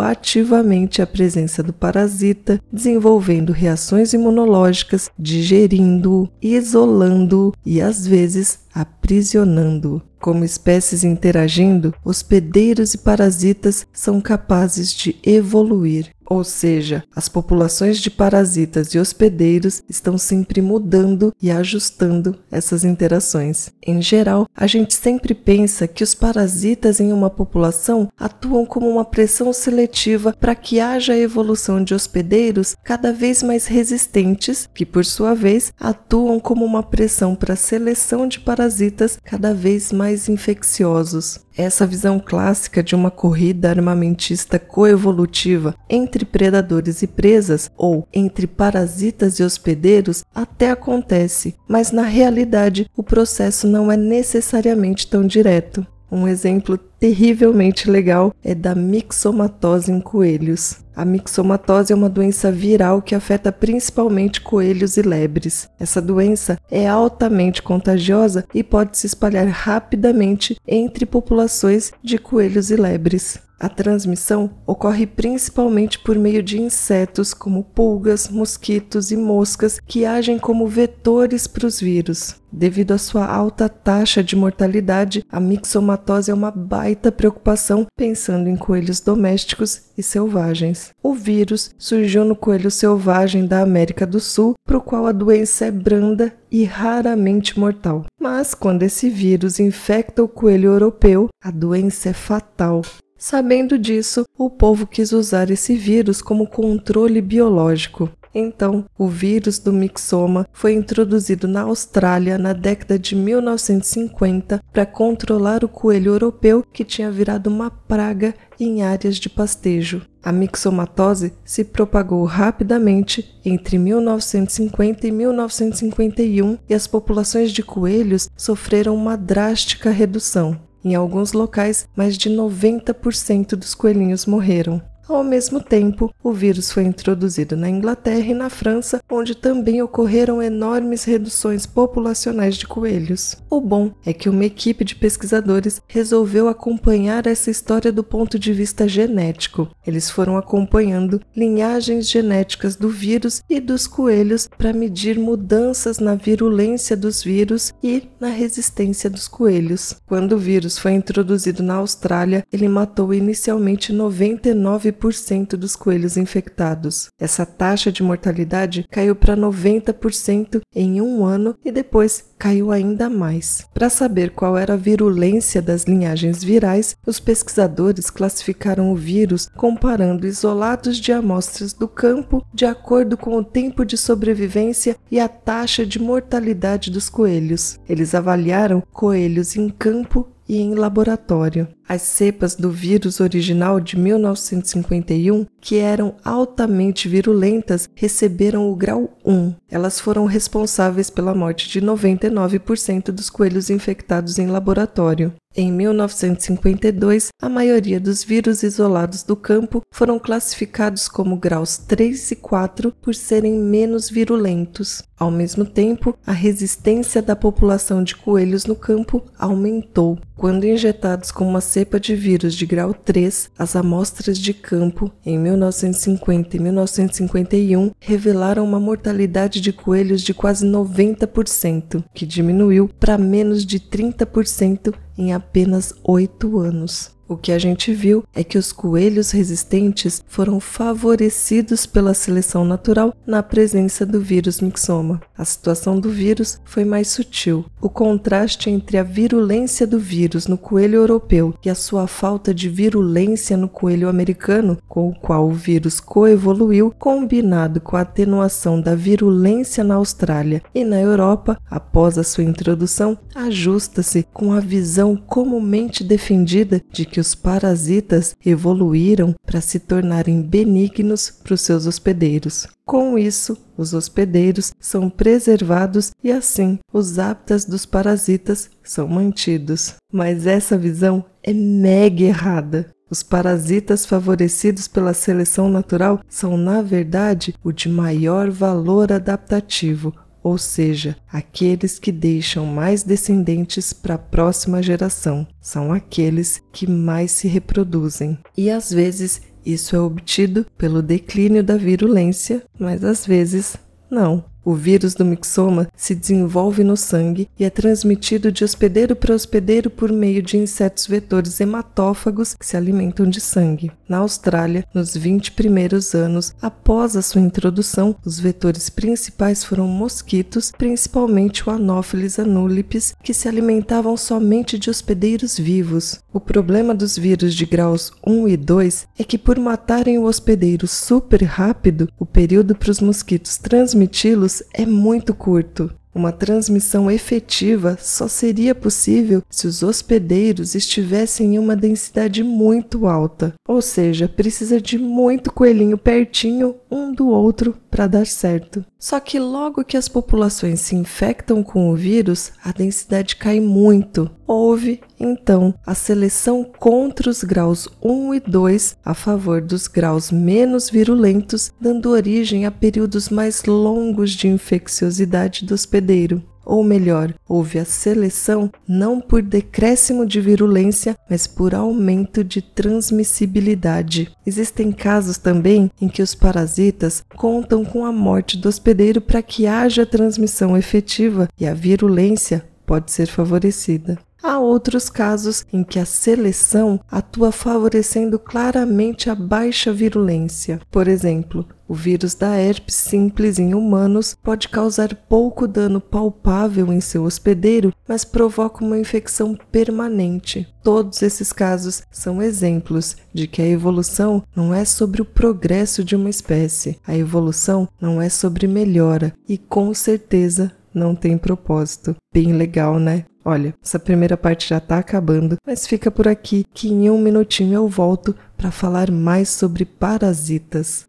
ativamente 0.00 1.02
à 1.02 1.06
presença 1.06 1.62
do 1.62 1.72
parasita, 1.72 2.60
desenvolvendo 2.72 3.52
reações 3.52 4.12
imunológicas, 4.12 5.10
digerindo, 5.18 6.30
isolando 6.40 7.52
e 7.66 7.80
às 7.80 8.06
vezes 8.06 8.60
aprisionando. 8.74 10.02
Como 10.18 10.42
espécies 10.42 11.04
interagindo, 11.04 11.94
hospedeiros 12.02 12.94
e 12.94 12.98
parasitas 12.98 13.86
são 13.92 14.22
capazes 14.22 14.90
de 14.90 15.16
evoluir. 15.22 16.13
Ou 16.26 16.42
seja, 16.42 17.04
as 17.14 17.28
populações 17.28 17.98
de 17.98 18.10
parasitas 18.10 18.94
e 18.94 18.98
hospedeiros 18.98 19.82
estão 19.88 20.16
sempre 20.16 20.62
mudando 20.62 21.34
e 21.40 21.50
ajustando 21.50 22.36
essas 22.50 22.84
interações. 22.84 23.70
Em 23.86 24.00
geral, 24.00 24.46
a 24.56 24.66
gente 24.66 24.94
sempre 24.94 25.34
pensa 25.34 25.86
que 25.86 26.02
os 26.02 26.14
parasitas 26.14 27.00
em 27.00 27.12
uma 27.12 27.28
população 27.28 28.08
atuam 28.18 28.64
como 28.64 28.88
uma 28.88 29.04
pressão 29.04 29.52
seletiva 29.52 30.34
para 30.38 30.54
que 30.54 30.80
haja 30.80 31.12
a 31.12 31.18
evolução 31.18 31.82
de 31.82 31.94
hospedeiros 31.94 32.76
cada 32.82 33.12
vez 33.12 33.42
mais 33.42 33.66
resistentes, 33.66 34.68
que 34.74 34.86
por 34.86 35.04
sua 35.04 35.34
vez 35.34 35.72
atuam 35.78 36.40
como 36.40 36.64
uma 36.64 36.82
pressão 36.82 37.34
para 37.34 37.54
a 37.54 37.56
seleção 37.56 38.26
de 38.26 38.40
parasitas 38.40 39.18
cada 39.24 39.52
vez 39.52 39.92
mais 39.92 40.28
infecciosos. 40.28 41.44
Essa 41.56 41.86
visão 41.86 42.18
clássica 42.18 42.82
de 42.82 42.96
uma 42.96 43.12
corrida 43.12 43.70
armamentista 43.70 44.58
coevolutiva 44.58 45.74
entre 45.88 46.13
predadores 46.22 47.00
e 47.00 47.06
presas, 47.06 47.70
ou 47.78 48.06
entre 48.12 48.46
parasitas 48.46 49.38
e 49.38 49.42
hospedeiros, 49.42 50.22
até 50.34 50.70
acontece, 50.70 51.54
mas 51.66 51.90
na 51.90 52.02
realidade 52.02 52.90
o 52.94 53.02
processo 53.02 53.66
não 53.66 53.90
é 53.90 53.96
necessariamente 53.96 55.06
tão 55.06 55.26
direto. 55.26 55.86
Um 56.12 56.28
exemplo 56.28 56.78
terrivelmente 56.78 57.90
legal 57.90 58.32
é 58.44 58.54
da 58.54 58.74
mixomatose 58.74 59.90
em 59.90 60.00
coelhos. 60.00 60.76
A 60.94 61.04
mixomatose 61.04 61.92
é 61.92 61.96
uma 61.96 62.08
doença 62.08 62.52
viral 62.52 63.02
que 63.02 63.16
afeta 63.16 63.50
principalmente 63.50 64.40
coelhos 64.40 64.96
e 64.96 65.02
lebres. 65.02 65.68
Essa 65.80 66.00
doença 66.00 66.56
é 66.70 66.86
altamente 66.86 67.60
contagiosa 67.60 68.44
e 68.54 68.62
pode 68.62 68.96
se 68.96 69.06
espalhar 69.06 69.46
rapidamente 69.48 70.56
entre 70.68 71.04
populações 71.04 71.90
de 72.00 72.16
coelhos 72.16 72.70
e 72.70 72.76
lebres. 72.76 73.40
A 73.64 73.68
transmissão 73.70 74.50
ocorre 74.66 75.06
principalmente 75.06 75.98
por 75.98 76.18
meio 76.18 76.42
de 76.42 76.60
insetos 76.60 77.32
como 77.32 77.64
pulgas, 77.64 78.28
mosquitos 78.28 79.10
e 79.10 79.16
moscas 79.16 79.80
que 79.86 80.04
agem 80.04 80.38
como 80.38 80.68
vetores 80.68 81.46
para 81.46 81.66
os 81.66 81.80
vírus. 81.80 82.36
Devido 82.52 82.92
à 82.92 82.98
sua 82.98 83.24
alta 83.24 83.66
taxa 83.66 84.22
de 84.22 84.36
mortalidade, 84.36 85.24
a 85.32 85.40
mixomatose 85.40 86.30
é 86.30 86.34
uma 86.34 86.50
baita 86.50 87.10
preocupação 87.10 87.86
pensando 87.96 88.50
em 88.50 88.54
coelhos 88.54 89.00
domésticos 89.00 89.84
e 89.96 90.02
selvagens. 90.02 90.90
O 91.02 91.14
vírus 91.14 91.70
surgiu 91.78 92.22
no 92.22 92.36
coelho 92.36 92.70
selvagem 92.70 93.46
da 93.46 93.62
América 93.62 94.06
do 94.06 94.20
Sul, 94.20 94.52
para 94.66 94.76
o 94.76 94.82
qual 94.82 95.06
a 95.06 95.12
doença 95.12 95.64
é 95.64 95.70
branda 95.70 96.34
e 96.50 96.64
raramente 96.64 97.58
mortal. 97.58 98.04
Mas 98.20 98.54
quando 98.54 98.82
esse 98.82 99.08
vírus 99.08 99.58
infecta 99.58 100.22
o 100.22 100.28
coelho 100.28 100.70
europeu, 100.70 101.28
a 101.42 101.50
doença 101.50 102.10
é 102.10 102.12
fatal. 102.12 102.82
Sabendo 103.26 103.78
disso, 103.78 104.26
o 104.36 104.50
povo 104.50 104.86
quis 104.86 105.10
usar 105.10 105.50
esse 105.50 105.74
vírus 105.74 106.20
como 106.20 106.46
controle 106.46 107.22
biológico. 107.22 108.10
Então, 108.34 108.84
o 108.98 109.08
vírus 109.08 109.58
do 109.58 109.72
mixoma 109.72 110.46
foi 110.52 110.74
introduzido 110.74 111.48
na 111.48 111.62
Austrália 111.62 112.36
na 112.36 112.52
década 112.52 112.98
de 112.98 113.16
1950 113.16 114.62
para 114.70 114.84
controlar 114.84 115.64
o 115.64 115.68
coelho 115.70 116.12
europeu 116.12 116.62
que 116.70 116.84
tinha 116.84 117.10
virado 117.10 117.46
uma 117.46 117.70
praga 117.70 118.34
em 118.60 118.82
áreas 118.82 119.16
de 119.16 119.30
pastejo. 119.30 120.02
A 120.22 120.30
mixomatose 120.30 121.32
se 121.46 121.64
propagou 121.64 122.26
rapidamente 122.26 123.40
entre 123.42 123.78
1950 123.78 125.06
e 125.06 125.10
1951 125.10 126.58
e 126.68 126.74
as 126.74 126.86
populações 126.86 127.52
de 127.52 127.62
coelhos 127.62 128.28
sofreram 128.36 128.94
uma 128.94 129.16
drástica 129.16 129.88
redução. 129.88 130.60
Em 130.84 130.94
alguns 130.94 131.32
locais, 131.32 131.88
mais 131.96 132.18
de 132.18 132.28
90% 132.28 133.56
dos 133.56 133.74
coelhinhos 133.74 134.26
morreram. 134.26 134.82
Ao 135.06 135.22
mesmo 135.22 135.60
tempo, 135.60 136.10
o 136.22 136.32
vírus 136.32 136.72
foi 136.72 136.84
introduzido 136.84 137.56
na 137.56 137.68
Inglaterra 137.68 138.26
e 138.26 138.34
na 138.34 138.48
França, 138.48 139.02
onde 139.10 139.34
também 139.34 139.82
ocorreram 139.82 140.42
enormes 140.42 141.04
reduções 141.04 141.66
populacionais 141.66 142.56
de 142.56 142.66
coelhos. 142.66 143.36
O 143.50 143.60
bom 143.60 143.92
é 144.04 144.14
que 144.14 144.30
uma 144.30 144.46
equipe 144.46 144.82
de 144.82 144.96
pesquisadores 144.96 145.82
resolveu 145.86 146.48
acompanhar 146.48 147.26
essa 147.26 147.50
história 147.50 147.92
do 147.92 148.02
ponto 148.02 148.38
de 148.38 148.50
vista 148.54 148.88
genético. 148.88 149.68
Eles 149.86 150.08
foram 150.08 150.38
acompanhando 150.38 151.20
linhagens 151.36 152.08
genéticas 152.08 152.74
do 152.74 152.88
vírus 152.88 153.42
e 153.48 153.60
dos 153.60 153.86
coelhos 153.86 154.48
para 154.56 154.72
medir 154.72 155.18
mudanças 155.18 155.98
na 155.98 156.14
virulência 156.14 156.96
dos 156.96 157.22
vírus 157.22 157.74
e 157.82 158.04
na 158.18 158.28
resistência 158.28 159.10
dos 159.10 159.28
coelhos. 159.28 159.96
Quando 160.06 160.32
o 160.32 160.38
vírus 160.38 160.78
foi 160.78 160.92
introduzido 160.92 161.62
na 161.62 161.74
Austrália, 161.74 162.42
ele 162.50 162.68
matou 162.68 163.12
inicialmente 163.12 163.92
99 163.92 164.93
9% 164.94 165.56
dos 165.56 165.76
coelhos 165.76 166.16
infectados. 166.16 167.08
Essa 167.18 167.44
taxa 167.44 167.90
de 167.90 168.02
mortalidade 168.02 168.86
caiu 168.90 169.14
para 169.14 169.36
90% 169.36 170.60
em 170.74 171.00
um 171.00 171.24
ano 171.24 171.56
e 171.64 171.70
depois 171.70 172.24
caiu 172.38 172.70
ainda 172.70 173.08
mais. 173.08 173.66
Para 173.72 173.88
saber 173.88 174.30
qual 174.30 174.56
era 174.56 174.74
a 174.74 174.78
virulência 174.78 175.62
das 175.62 175.84
linhagens 175.84 176.42
virais, 176.42 176.96
os 177.06 177.20
pesquisadores 177.20 178.10
classificaram 178.10 178.92
o 178.92 178.96
vírus 178.96 179.48
comparando 179.56 180.26
isolados 180.26 180.98
de 180.98 181.12
amostras 181.12 181.72
do 181.72 181.88
campo 181.88 182.44
de 182.52 182.64
acordo 182.64 183.16
com 183.16 183.36
o 183.36 183.44
tempo 183.44 183.84
de 183.84 183.96
sobrevivência 183.96 184.96
e 185.10 185.18
a 185.18 185.28
taxa 185.28 185.86
de 185.86 185.98
mortalidade 185.98 186.90
dos 186.90 187.08
coelhos. 187.08 187.78
Eles 187.88 188.14
avaliaram 188.14 188.82
coelhos 188.92 189.56
em 189.56 189.68
campo 189.68 190.28
e 190.48 190.58
em 190.58 190.74
laboratório. 190.74 191.68
As 191.86 192.02
cepas 192.02 192.54
do 192.54 192.70
vírus 192.70 193.20
original 193.20 193.78
de 193.78 193.98
1951, 193.98 195.46
que 195.60 195.76
eram 195.76 196.16
altamente 196.24 197.08
virulentas, 197.08 197.88
receberam 197.94 198.70
o 198.70 198.74
grau 198.74 199.16
1. 199.24 199.54
Elas 199.70 200.00
foram 200.00 200.24
responsáveis 200.24 201.10
pela 201.10 201.34
morte 201.34 201.68
de 201.68 201.80
99% 201.80 203.10
dos 203.10 203.28
coelhos 203.28 203.68
infectados 203.70 204.38
em 204.38 204.46
laboratório. 204.46 205.32
Em 205.56 205.70
1952, 205.70 207.28
a 207.40 207.48
maioria 207.48 208.00
dos 208.00 208.24
vírus 208.24 208.64
isolados 208.64 209.22
do 209.22 209.36
campo 209.36 209.82
foram 209.92 210.18
classificados 210.18 211.06
como 211.06 211.36
graus 211.36 211.76
3 211.78 212.32
e 212.32 212.36
4 212.36 212.92
por 213.00 213.14
serem 213.14 213.54
menos 213.54 214.10
virulentos. 214.10 215.04
Ao 215.16 215.30
mesmo 215.30 215.64
tempo, 215.64 216.18
a 216.26 216.32
resistência 216.32 217.22
da 217.22 217.36
população 217.36 218.02
de 218.02 218.16
coelhos 218.16 218.66
no 218.66 218.74
campo 218.74 219.22
aumentou. 219.38 220.18
Quando 220.36 220.66
injetados 220.66 221.30
com 221.30 221.48
uma 221.48 221.60
cepa 221.60 222.00
de 222.00 222.16
vírus 222.16 222.56
de 222.56 222.66
grau 222.66 222.92
3, 222.92 223.50
as 223.56 223.76
amostras 223.76 224.36
de 224.36 224.52
campo 224.52 225.08
em 225.24 225.38
1950 225.38 226.56
e 226.56 226.60
1951 226.60 227.92
revelaram 228.00 228.64
uma 228.64 228.80
mortalidade 228.80 229.60
de 229.60 229.72
coelhos 229.72 230.22
de 230.22 230.34
quase 230.34 230.66
90%, 230.66 232.02
que 232.12 232.26
diminuiu 232.26 232.90
para 232.98 233.16
menos 233.16 233.64
de 233.64 233.78
30% 233.78 234.92
em 235.16 235.32
apenas 235.32 235.94
oito 236.02 236.58
anos. 236.58 237.13
O 237.26 237.36
que 237.38 237.52
a 237.52 237.58
gente 237.58 237.92
viu 237.92 238.22
é 238.34 238.44
que 238.44 238.58
os 238.58 238.70
coelhos 238.70 239.30
resistentes 239.30 240.22
foram 240.28 240.60
favorecidos 240.60 241.86
pela 241.86 242.12
seleção 242.12 242.66
natural 242.66 243.14
na 243.26 243.42
presença 243.42 244.04
do 244.04 244.20
vírus 244.20 244.60
mixoma. 244.60 245.22
A 245.36 245.44
situação 245.44 245.98
do 245.98 246.10
vírus 246.10 246.60
foi 246.66 246.84
mais 246.84 247.08
sutil. 247.08 247.64
O 247.80 247.88
contraste 247.88 248.68
entre 248.68 248.98
a 248.98 249.02
virulência 249.02 249.86
do 249.86 249.98
vírus 249.98 250.46
no 250.46 250.58
coelho 250.58 250.96
europeu 250.96 251.54
e 251.64 251.70
a 251.70 251.74
sua 251.74 252.06
falta 252.06 252.52
de 252.52 252.68
virulência 252.68 253.56
no 253.56 253.68
coelho 253.68 254.08
americano, 254.08 254.76
com 254.86 255.08
o 255.08 255.14
qual 255.14 255.48
o 255.48 255.52
vírus 255.52 256.00
coevoluiu, 256.00 256.92
combinado 256.98 257.80
com 257.80 257.96
a 257.96 258.02
atenuação 258.02 258.80
da 258.80 258.94
virulência 258.94 259.82
na 259.82 259.94
Austrália 259.94 260.62
e 260.74 260.84
na 260.84 261.00
Europa 261.00 261.58
após 261.70 262.18
a 262.18 262.22
sua 262.22 262.44
introdução, 262.44 263.16
ajusta-se 263.34 264.26
com 264.32 264.52
a 264.52 264.60
visão 264.60 265.16
comumente 265.16 266.04
defendida 266.04 266.82
de 266.92 267.13
que 267.14 267.20
os 267.20 267.32
parasitas 267.32 268.34
evoluíram 268.44 269.36
para 269.46 269.60
se 269.60 269.78
tornarem 269.78 270.42
benignos 270.42 271.30
para 271.30 271.54
os 271.54 271.60
seus 271.60 271.86
hospedeiros. 271.86 272.66
Com 272.84 273.16
isso, 273.16 273.56
os 273.76 273.94
hospedeiros 273.94 274.72
são 274.80 275.08
preservados 275.08 276.10
e 276.24 276.32
assim 276.32 276.76
os 276.92 277.20
hábitats 277.20 277.66
dos 277.66 277.86
parasitas 277.86 278.68
são 278.82 279.06
mantidos. 279.06 279.94
Mas 280.12 280.44
essa 280.44 280.76
visão 280.76 281.24
é 281.40 281.52
mega 281.52 282.24
errada. 282.24 282.90
Os 283.08 283.22
parasitas 283.22 284.04
favorecidos 284.04 284.88
pela 284.88 285.14
seleção 285.14 285.68
natural 285.68 286.20
são, 286.28 286.56
na 286.56 286.82
verdade, 286.82 287.54
o 287.62 287.70
de 287.70 287.88
maior 287.88 288.50
valor 288.50 289.12
adaptativo, 289.12 290.12
ou 290.44 290.58
seja, 290.58 291.16
aqueles 291.32 291.98
que 291.98 292.12
deixam 292.12 292.66
mais 292.66 293.02
descendentes 293.02 293.94
para 293.94 294.16
a 294.16 294.18
próxima 294.18 294.82
geração, 294.82 295.46
são 295.58 295.90
aqueles 295.90 296.60
que 296.70 296.86
mais 296.86 297.30
se 297.30 297.48
reproduzem. 297.48 298.38
E 298.54 298.70
às 298.70 298.92
vezes 298.92 299.40
isso 299.64 299.96
é 299.96 299.98
obtido 299.98 300.66
pelo 300.76 301.00
declínio 301.00 301.64
da 301.64 301.78
virulência, 301.78 302.62
mas 302.78 303.02
às 303.02 303.26
vezes 303.26 303.78
não. 304.10 304.44
O 304.64 304.74
vírus 304.74 305.14
do 305.14 305.24
mixoma 305.24 305.88
se 305.94 306.14
desenvolve 306.14 306.82
no 306.82 306.96
sangue 306.96 307.48
e 307.58 307.64
é 307.64 307.70
transmitido 307.70 308.50
de 308.50 308.64
hospedeiro 308.64 309.14
para 309.14 309.34
hospedeiro 309.34 309.90
por 309.90 310.10
meio 310.10 310.42
de 310.42 310.56
insetos 310.56 311.06
vetores 311.06 311.60
hematófagos 311.60 312.54
que 312.54 312.64
se 312.64 312.76
alimentam 312.76 313.28
de 313.28 313.40
sangue. 313.40 313.92
Na 314.08 314.18
Austrália, 314.18 314.86
nos 314.94 315.14
20 315.14 315.52
primeiros 315.52 316.14
anos 316.14 316.54
após 316.62 317.14
a 317.14 317.22
sua 317.22 317.42
introdução, 317.42 318.16
os 318.24 318.40
vetores 318.40 318.88
principais 318.88 319.62
foram 319.62 319.86
mosquitos, 319.86 320.72
principalmente 320.76 321.68
o 321.68 321.72
Anopheles 321.72 322.38
anulips, 322.38 323.14
que 323.22 323.34
se 323.34 323.48
alimentavam 323.48 324.16
somente 324.16 324.78
de 324.78 324.88
hospedeiros 324.88 325.58
vivos. 325.58 326.23
O 326.34 326.40
problema 326.40 326.92
dos 326.92 327.16
vírus 327.16 327.54
de 327.54 327.64
graus 327.64 328.10
1 328.26 328.48
e 328.48 328.56
2 328.56 329.06
é 329.16 329.22
que, 329.22 329.38
por 329.38 329.56
matarem 329.56 330.18
o 330.18 330.24
hospedeiro 330.24 330.84
super 330.88 331.44
rápido, 331.44 332.08
o 332.18 332.26
período 332.26 332.74
para 332.74 332.90
os 332.90 333.00
mosquitos 333.00 333.56
transmiti-los 333.56 334.60
é 334.74 334.84
muito 334.84 335.32
curto. 335.32 335.94
Uma 336.14 336.30
transmissão 336.30 337.10
efetiva 337.10 337.98
só 338.00 338.28
seria 338.28 338.72
possível 338.72 339.42
se 339.50 339.66
os 339.66 339.82
hospedeiros 339.82 340.76
estivessem 340.76 341.56
em 341.56 341.58
uma 341.58 341.74
densidade 341.74 342.44
muito 342.44 343.08
alta, 343.08 343.54
ou 343.66 343.82
seja, 343.82 344.28
precisa 344.28 344.80
de 344.80 344.96
muito 344.96 345.52
coelhinho 345.52 345.98
pertinho 345.98 346.76
um 346.88 347.12
do 347.12 347.28
outro 347.28 347.76
para 347.90 348.06
dar 348.06 348.26
certo. 348.26 348.84
Só 348.96 349.18
que 349.18 349.40
logo 349.40 349.84
que 349.84 349.96
as 349.96 350.08
populações 350.08 350.80
se 350.80 350.94
infectam 350.94 351.64
com 351.64 351.90
o 351.90 351.96
vírus, 351.96 352.52
a 352.62 352.70
densidade 352.70 353.34
cai 353.34 353.58
muito. 353.58 354.30
Houve, 354.46 355.00
então, 355.24 355.74
a 355.86 355.94
seleção 355.94 356.64
contra 356.64 357.30
os 357.30 357.42
graus 357.42 357.88
1 358.02 358.34
e 358.34 358.40
2 358.40 358.96
a 359.04 359.14
favor 359.14 359.60
dos 359.60 359.88
graus 359.88 360.30
menos 360.30 360.90
virulentos, 360.90 361.72
dando 361.80 362.10
origem 362.10 362.66
a 362.66 362.70
períodos 362.70 363.28
mais 363.28 363.64
longos 363.64 364.32
de 364.32 364.48
infecciosidade 364.48 365.64
do 365.64 365.74
hospedeiro 365.74 366.42
ou 366.64 366.82
melhor, 366.82 367.34
houve 367.48 367.78
a 367.78 367.84
seleção 367.84 368.70
não 368.88 369.20
por 369.20 369.42
decréscimo 369.42 370.26
de 370.26 370.40
virulência, 370.40 371.16
mas 371.28 371.46
por 371.46 371.74
aumento 371.74 372.42
de 372.42 372.62
transmissibilidade. 372.62 374.30
Existem 374.46 374.90
casos 374.90 375.36
também 375.36 375.90
em 376.00 376.08
que 376.08 376.22
os 376.22 376.34
parasitas 376.34 377.22
contam 377.36 377.84
com 377.84 378.04
a 378.04 378.12
morte 378.12 378.56
do 378.56 378.68
hospedeiro 378.68 379.20
para 379.20 379.42
que 379.42 379.66
haja 379.66 380.06
transmissão 380.06 380.76
efetiva 380.76 381.48
e 381.58 381.66
a 381.66 381.74
virulência 381.74 382.64
pode 382.86 383.10
ser 383.10 383.26
favorecida. 383.26 384.18
Há 384.46 384.58
outros 384.58 385.08
casos 385.08 385.64
em 385.72 385.82
que 385.82 385.98
a 385.98 386.04
seleção 386.04 387.00
atua 387.10 387.50
favorecendo 387.50 388.38
claramente 388.38 389.30
a 389.30 389.34
baixa 389.34 389.90
virulência. 389.90 390.82
Por 390.90 391.08
exemplo, 391.08 391.66
o 391.88 391.94
vírus 391.94 392.34
da 392.34 392.54
herpes 392.54 392.94
simples 392.94 393.58
em 393.58 393.72
humanos 393.72 394.36
pode 394.42 394.68
causar 394.68 395.14
pouco 395.14 395.66
dano 395.66 395.98
palpável 395.98 396.92
em 396.92 397.00
seu 397.00 397.24
hospedeiro, 397.24 397.90
mas 398.06 398.22
provoca 398.22 398.84
uma 398.84 398.98
infecção 398.98 399.56
permanente. 399.72 400.68
Todos 400.82 401.22
esses 401.22 401.50
casos 401.50 402.02
são 402.10 402.42
exemplos 402.42 403.16
de 403.32 403.46
que 403.46 403.62
a 403.62 403.66
evolução 403.66 404.42
não 404.54 404.74
é 404.74 404.84
sobre 404.84 405.22
o 405.22 405.24
progresso 405.24 406.04
de 406.04 406.14
uma 406.14 406.28
espécie, 406.28 406.98
a 407.06 407.16
evolução 407.16 407.88
não 407.98 408.20
é 408.20 408.28
sobre 408.28 408.66
melhora 408.66 409.32
e, 409.48 409.56
com 409.56 409.94
certeza, 409.94 410.70
não 410.92 411.14
tem 411.14 411.38
propósito. 411.38 412.14
Bem 412.30 412.52
legal, 412.52 412.98
né? 412.98 413.24
Olha, 413.44 413.74
essa 413.84 413.98
primeira 413.98 414.38
parte 414.38 414.70
já 414.70 414.80
tá 414.80 414.98
acabando, 414.98 415.58
mas 415.66 415.86
fica 415.86 416.10
por 416.10 416.26
aqui 416.26 416.64
que 416.72 416.88
em 416.88 417.10
um 417.10 417.18
minutinho 417.18 417.74
eu 417.74 417.86
volto 417.86 418.34
para 418.56 418.70
falar 418.70 419.10
mais 419.10 419.50
sobre 419.50 419.84
parasitas. 419.84 421.06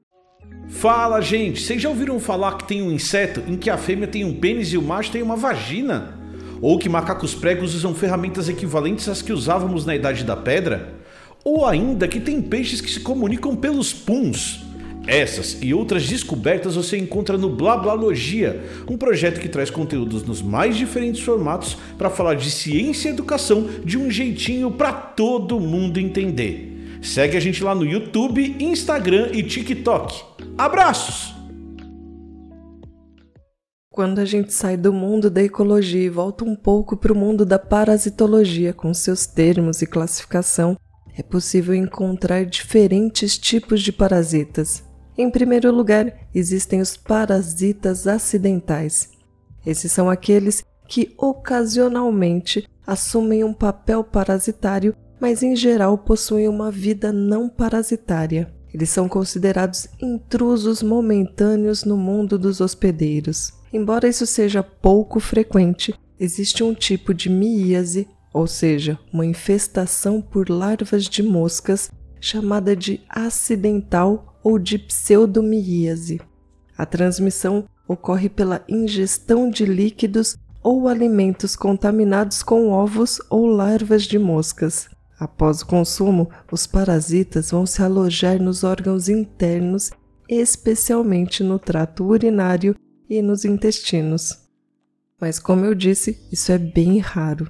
Fala, 0.67 1.21
gente! 1.21 1.61
Vocês 1.61 1.81
já 1.81 1.87
ouviram 1.87 2.19
falar 2.19 2.57
que 2.57 2.67
tem 2.67 2.81
um 2.81 2.91
inseto 2.91 3.41
em 3.47 3.55
que 3.55 3.69
a 3.69 3.77
fêmea 3.77 4.07
tem 4.07 4.25
um 4.25 4.37
pênis 4.37 4.73
e 4.73 4.77
o 4.77 4.81
macho 4.81 5.11
tem 5.11 5.21
uma 5.21 5.37
vagina? 5.37 6.19
Ou 6.61 6.77
que 6.77 6.89
macacos 6.89 7.33
pregos 7.33 7.73
usam 7.73 7.95
ferramentas 7.95 8.49
equivalentes 8.49 9.07
às 9.07 9.21
que 9.21 9.31
usávamos 9.31 9.85
na 9.85 9.95
Idade 9.95 10.25
da 10.25 10.35
Pedra? 10.35 10.93
Ou 11.41 11.65
ainda 11.65 12.05
que 12.05 12.19
tem 12.19 12.41
peixes 12.41 12.81
que 12.81 12.91
se 12.91 12.99
comunicam 12.99 13.55
pelos 13.55 13.93
puns? 13.93 14.65
Essas 15.07 15.57
e 15.61 15.73
outras 15.73 16.07
descobertas 16.07 16.75
você 16.75 16.97
encontra 16.97 17.37
no 17.37 17.49
Blablalogia, 17.49 18.63
um 18.89 18.97
projeto 18.97 19.39
que 19.39 19.47
traz 19.47 19.69
conteúdos 19.69 20.23
nos 20.23 20.41
mais 20.41 20.75
diferentes 20.75 21.21
formatos 21.21 21.77
para 21.97 22.09
falar 22.09 22.35
de 22.35 22.49
ciência 22.49 23.09
e 23.09 23.11
educação 23.11 23.67
de 23.83 23.97
um 23.97 24.09
jeitinho 24.09 24.71
para 24.71 24.91
todo 24.91 25.59
mundo 25.59 25.99
entender. 25.99 26.99
Segue 27.01 27.37
a 27.37 27.39
gente 27.39 27.63
lá 27.63 27.75
no 27.75 27.85
YouTube, 27.85 28.55
Instagram 28.59 29.29
e 29.31 29.43
TikTok. 29.43 30.23
Abraços! 30.57 31.35
Quando 33.91 34.19
a 34.19 34.25
gente 34.25 34.51
sai 34.51 34.75
do 34.75 34.91
mundo 34.91 35.29
da 35.29 35.41
ecologia 35.41 36.01
e 36.01 36.09
volta 36.09 36.43
um 36.43 36.55
pouco 36.55 36.97
para 36.97 37.13
o 37.13 37.15
mundo 37.15 37.45
da 37.45 37.57
parasitologia, 37.57 38.73
com 38.73 38.93
seus 38.93 39.25
termos 39.25 39.81
e 39.81 39.87
classificação, 39.87 40.75
é 41.17 41.23
possível 41.23 41.73
encontrar 41.73 42.45
diferentes 42.45 43.37
tipos 43.37 43.81
de 43.81 43.93
parasitas. 43.93 44.84
Em 45.17 45.29
primeiro 45.29 45.73
lugar, 45.73 46.13
existem 46.33 46.81
os 46.81 46.97
parasitas 46.97 48.05
acidentais. 48.05 49.09
Esses 49.65 49.91
são 49.91 50.09
aqueles 50.09 50.63
que 50.87 51.13
ocasionalmente 51.17 52.67
assumem 52.85 53.43
um 53.43 53.53
papel 53.53 54.03
parasitário, 54.03 54.95
mas 55.19 55.41
em 55.41 55.55
geral 55.55 55.97
possuem 55.97 56.47
uma 56.47 56.69
vida 56.69 57.11
não 57.13 57.47
parasitária. 57.47 58.53
Eles 58.73 58.89
são 58.89 59.07
considerados 59.07 59.87
intrusos 60.01 60.83
momentâneos 60.83 61.85
no 61.85 61.95
mundo 61.95 62.37
dos 62.37 62.59
hospedeiros. 62.59 63.53
Embora 63.71 64.07
isso 64.07 64.25
seja 64.25 64.61
pouco 64.61 65.19
frequente, 65.19 65.95
existe 66.19 66.61
um 66.61 66.73
tipo 66.73 67.13
de 67.13 67.29
miíase, 67.29 68.05
ou 68.33 68.45
seja, 68.45 68.99
uma 69.13 69.25
infestação 69.25 70.21
por 70.21 70.49
larvas 70.49 71.05
de 71.05 71.23
moscas, 71.23 71.89
chamada 72.19 72.75
de 72.75 73.01
acidental 73.09 74.34
ou 74.45 74.59
de 74.59 74.77
pseudomíase. 74.77 76.21
A 76.77 76.85
transmissão 76.85 77.67
ocorre 77.87 78.29
pela 78.29 78.63
ingestão 78.69 79.49
de 79.49 79.65
líquidos 79.65 80.37
ou 80.61 80.87
alimentos 80.87 81.55
contaminados 81.55 82.43
com 82.43 82.69
ovos 82.69 83.19
ou 83.27 83.47
larvas 83.47 84.03
de 84.03 84.19
moscas. 84.19 84.87
Após 85.19 85.61
o 85.61 85.65
consumo, 85.65 86.29
os 86.51 86.67
parasitas 86.67 87.49
vão 87.49 87.65
se 87.65 87.81
alojar 87.81 88.39
nos 88.39 88.63
órgãos 88.63 89.09
internos, 89.09 89.89
especialmente 90.29 91.43
no 91.43 91.57
trato 91.57 92.03
urinário 92.03 92.75
e 93.09 93.23
nos 93.23 93.45
intestinos. 93.45 94.45
Mas, 95.19 95.39
como 95.39 95.65
eu 95.65 95.73
disse, 95.73 96.19
isso 96.31 96.51
é 96.51 96.57
bem 96.59 96.99
raro. 96.99 97.49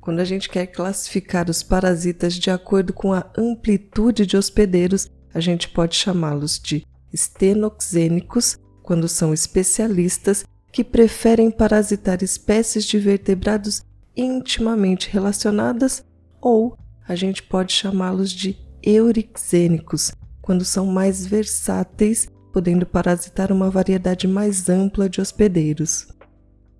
Quando 0.00 0.18
a 0.18 0.24
gente 0.24 0.48
quer 0.48 0.66
classificar 0.66 1.48
os 1.48 1.62
parasitas 1.62 2.34
de 2.34 2.50
acordo 2.50 2.92
com 2.92 3.12
a 3.12 3.30
amplitude 3.38 4.26
de 4.26 4.36
hospedeiros, 4.36 5.08
a 5.34 5.40
gente 5.40 5.68
pode 5.68 5.96
chamá-los 5.96 6.58
de 6.58 6.86
estenoxênicos 7.12 8.56
quando 8.82 9.08
são 9.08 9.34
especialistas 9.34 10.44
que 10.72 10.84
preferem 10.84 11.50
parasitar 11.50 12.22
espécies 12.22 12.84
de 12.84 12.98
vertebrados 12.98 13.82
intimamente 14.16 15.10
relacionadas 15.10 16.04
ou 16.40 16.78
a 17.06 17.14
gente 17.14 17.42
pode 17.42 17.72
chamá-los 17.72 18.30
de 18.30 18.56
eurixênicos, 18.82 20.12
quando 20.40 20.64
são 20.64 20.86
mais 20.86 21.26
versáteis, 21.26 22.28
podendo 22.52 22.86
parasitar 22.86 23.50
uma 23.50 23.70
variedade 23.70 24.28
mais 24.28 24.68
ampla 24.68 25.08
de 25.08 25.20
hospedeiros. 25.20 26.08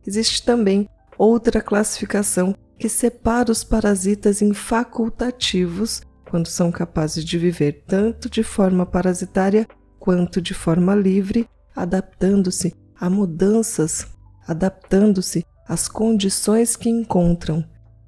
Existe 0.06 0.44
também 0.44 0.88
outra 1.18 1.60
classificação 1.60 2.54
que 2.78 2.88
separa 2.88 3.50
os 3.50 3.64
parasitas 3.64 4.42
em 4.42 4.52
facultativos, 4.52 6.02
quando 6.28 6.46
são 6.46 6.70
capazes 6.70 7.24
de 7.24 7.38
viver 7.38 7.84
tanto 7.86 8.28
de 8.28 8.42
forma 8.42 8.84
parasitária 8.84 9.66
quanto 9.98 10.40
de 10.40 10.52
forma 10.52 10.94
livre, 10.94 11.48
adaptando-se 11.74 12.74
a 12.98 13.08
mudanças, 13.08 14.06
adaptando-se 14.46 15.44
às 15.66 15.88
condições 15.88 16.76
que 16.76 16.88
encontram, 16.88 17.64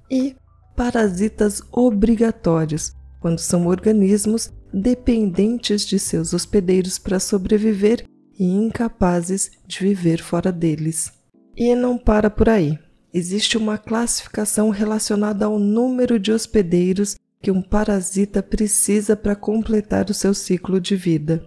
e 0.09 0.35
parasitas 0.75 1.61
obrigatórios, 1.71 2.93
quando 3.19 3.39
são 3.39 3.65
organismos 3.65 4.53
dependentes 4.71 5.85
de 5.85 5.97
seus 5.97 6.33
hospedeiros 6.33 6.99
para 6.99 7.19
sobreviver 7.19 8.05
e 8.37 8.45
incapazes 8.45 9.51
de 9.65 9.79
viver 9.79 10.21
fora 10.21 10.51
deles. 10.51 11.11
E 11.55 11.73
não 11.73 11.97
para 11.97 12.29
por 12.29 12.47
aí. 12.47 12.77
Existe 13.11 13.57
uma 13.57 13.77
classificação 13.77 14.69
relacionada 14.69 15.45
ao 15.45 15.57
número 15.57 16.19
de 16.19 16.31
hospedeiros 16.31 17.15
que 17.41 17.51
um 17.51 17.61
parasita 17.61 18.41
precisa 18.41 19.15
para 19.15 19.35
completar 19.35 20.09
o 20.09 20.13
seu 20.13 20.33
ciclo 20.33 20.79
de 20.79 20.95
vida. 20.95 21.43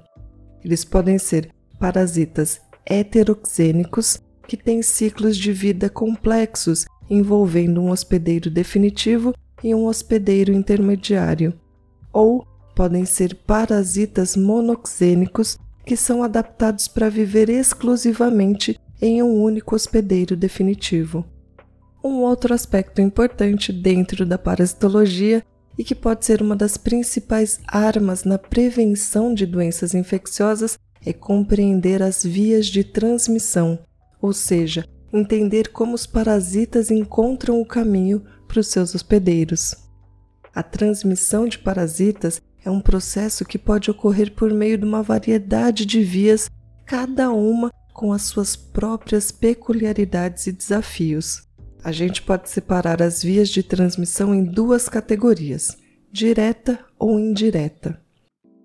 Eles 0.65 0.85
podem 0.85 1.19
ser 1.19 1.51
parasitas 1.79 2.61
heteroxênicos, 2.87 4.19
que 4.47 4.57
têm 4.57 4.83
ciclos 4.83 5.37
de 5.37 5.53
vida 5.53 5.89
complexos, 5.89 6.85
envolvendo 7.09 7.81
um 7.81 7.91
hospedeiro 7.91 8.51
definitivo 8.51 9.33
e 9.63 9.75
um 9.75 9.87
hospedeiro 9.87 10.53
intermediário, 10.53 11.55
ou 12.13 12.45
podem 12.75 13.05
ser 13.05 13.35
parasitas 13.47 14.37
monoxênicos, 14.37 15.59
que 15.85 15.97
são 15.97 16.23
adaptados 16.23 16.89
para 16.89 17.09
viver 17.09 17.49
exclusivamente 17.49 18.79
em 19.01 19.23
um 19.23 19.43
único 19.43 19.75
hospedeiro 19.75 20.37
definitivo. 20.37 21.25
Um 22.03 22.21
outro 22.23 22.55
aspecto 22.55 23.01
importante 23.01 23.73
dentro 23.73 24.25
da 24.27 24.39
parasitologia 24.39 25.45
e 25.81 25.83
que 25.83 25.95
pode 25.95 26.27
ser 26.27 26.43
uma 26.43 26.55
das 26.55 26.77
principais 26.77 27.59
armas 27.67 28.23
na 28.23 28.37
prevenção 28.37 29.33
de 29.33 29.47
doenças 29.47 29.95
infecciosas 29.95 30.79
é 31.07 31.11
compreender 31.11 32.03
as 32.03 32.23
vias 32.23 32.67
de 32.67 32.85
transmissão, 32.85 33.79
ou 34.21 34.31
seja, 34.35 34.85
entender 35.11 35.69
como 35.69 35.95
os 35.95 36.07
parasitas 36.07 36.91
encontram 36.91 37.59
o 37.59 37.65
caminho 37.65 38.23
para 38.47 38.61
os 38.61 38.67
seus 38.67 38.95
hospedeiros. 38.95 39.75
A 40.55 40.63
transmissão 40.63 41.49
de 41.49 41.59
parasitas 41.59 42.43
é 42.63 42.71
um 42.71 42.83
processo 42.83 43.43
que 43.43 43.57
pode 43.57 43.91
ocorrer 43.91 44.35
por 44.35 44.53
meio 44.53 44.77
de 44.77 44.85
uma 44.85 45.03
variedade 45.03 45.87
de 45.87 46.03
vias, 46.03 46.51
cada 46.85 47.31
uma 47.31 47.71
com 47.95 48.13
as 48.13 48.25
suas 48.25 48.55
próprias 48.55 49.33
peculiaridades 49.33 50.47
e 50.47 50.53
desafios. 50.53 51.49
A 51.83 51.93
gente 51.93 52.23
pode 52.23 52.51
separar 52.51 53.03
as 53.03 53.23
vias 53.23 53.49
de 53.49 53.63
transmissão 53.63 54.35
em 54.35 54.45
duas 54.45 54.89
categorias: 54.89 55.77
direta 56.13 56.79
ou 56.99 57.19
indireta. 57.19 58.01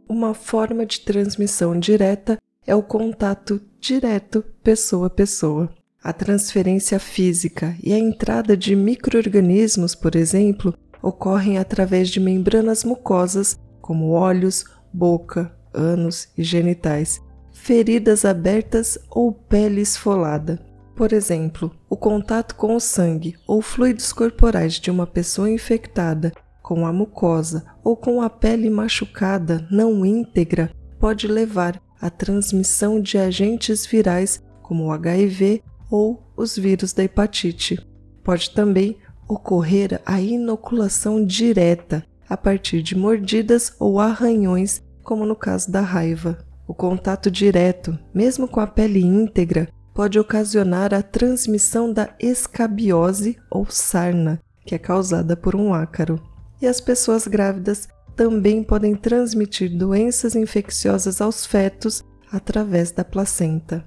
Uma 0.07 0.33
forma 0.33 0.85
de 0.85 0.99
transmissão 1.01 1.79
direta 1.79 2.37
é 2.67 2.75
o 2.75 2.83
contato 2.83 3.61
direto 3.79 4.43
pessoa 4.63 5.07
a 5.07 5.09
pessoa. 5.09 5.69
A 6.03 6.13
transferência 6.13 6.99
física 6.99 7.75
e 7.81 7.91
a 7.91 7.97
entrada 7.97 8.55
de 8.55 8.75
microorganismos, 8.75 9.95
por 9.95 10.15
exemplo, 10.15 10.73
ocorrem 11.01 11.57
através 11.57 12.09
de 12.09 12.19
membranas 12.19 12.83
mucosas, 12.83 13.57
como 13.81 14.11
olhos, 14.11 14.65
boca, 14.93 15.55
ânus 15.73 16.27
e 16.37 16.43
genitais, 16.43 17.19
feridas 17.51 18.25
abertas 18.25 18.97
ou 19.09 19.31
pele 19.31 19.81
esfolada. 19.81 20.64
Por 20.95 21.11
exemplo, 21.11 21.71
o 21.89 21.97
contato 21.97 22.55
com 22.55 22.73
o 22.73 22.79
sangue 22.79 23.35
ou 23.45 23.61
fluidos 23.61 24.13
corporais 24.13 24.75
de 24.75 24.89
uma 24.89 25.05
pessoa 25.05 25.49
infectada 25.49 26.31
com 26.63 26.87
a 26.87 26.93
mucosa 26.93 27.65
ou 27.83 27.97
com 27.97 28.21
a 28.21 28.29
pele 28.29 28.69
machucada 28.69 29.67
não 29.69 30.05
íntegra 30.05 30.71
pode 30.97 31.27
levar 31.27 31.81
à 32.01 32.09
transmissão 32.09 32.99
de 33.01 33.17
agentes 33.17 33.85
virais 33.85 34.41
como 34.63 34.85
o 34.85 34.91
HIV 34.91 35.61
ou 35.91 36.23
os 36.35 36.57
vírus 36.57 36.93
da 36.93 37.03
hepatite. 37.03 37.77
Pode 38.23 38.51
também 38.51 38.97
ocorrer 39.27 40.01
a 40.05 40.21
inoculação 40.21 41.23
direta 41.23 42.05
a 42.27 42.37
partir 42.37 42.81
de 42.81 42.97
mordidas 42.97 43.75
ou 43.79 43.99
arranhões, 43.99 44.81
como 45.03 45.25
no 45.25 45.35
caso 45.35 45.71
da 45.71 45.81
raiva. 45.81 46.37
O 46.67 46.73
contato 46.73 47.29
direto, 47.29 47.97
mesmo 48.13 48.47
com 48.47 48.59
a 48.59 48.65
pele 48.65 49.01
íntegra, 49.03 49.69
pode 49.95 50.19
ocasionar 50.19 50.93
a 50.93 51.01
transmissão 51.01 51.91
da 51.91 52.13
escabiose 52.19 53.37
ou 53.49 53.65
sarna, 53.69 54.41
que 54.65 54.75
é 54.75 54.77
causada 54.77 55.37
por 55.37 55.55
um 55.55 55.73
ácaro. 55.73 56.21
E 56.61 56.67
as 56.67 56.81
pessoas 56.81 57.25
grávidas 57.25 57.87
também 58.13 58.61
podem 58.61 58.93
transmitir 58.93 59.75
doenças 59.75 60.35
infecciosas 60.35 61.21
aos 61.21 61.45
fetos 61.45 62.03
através 62.29 62.91
da 62.91 63.05
placenta. 63.05 63.85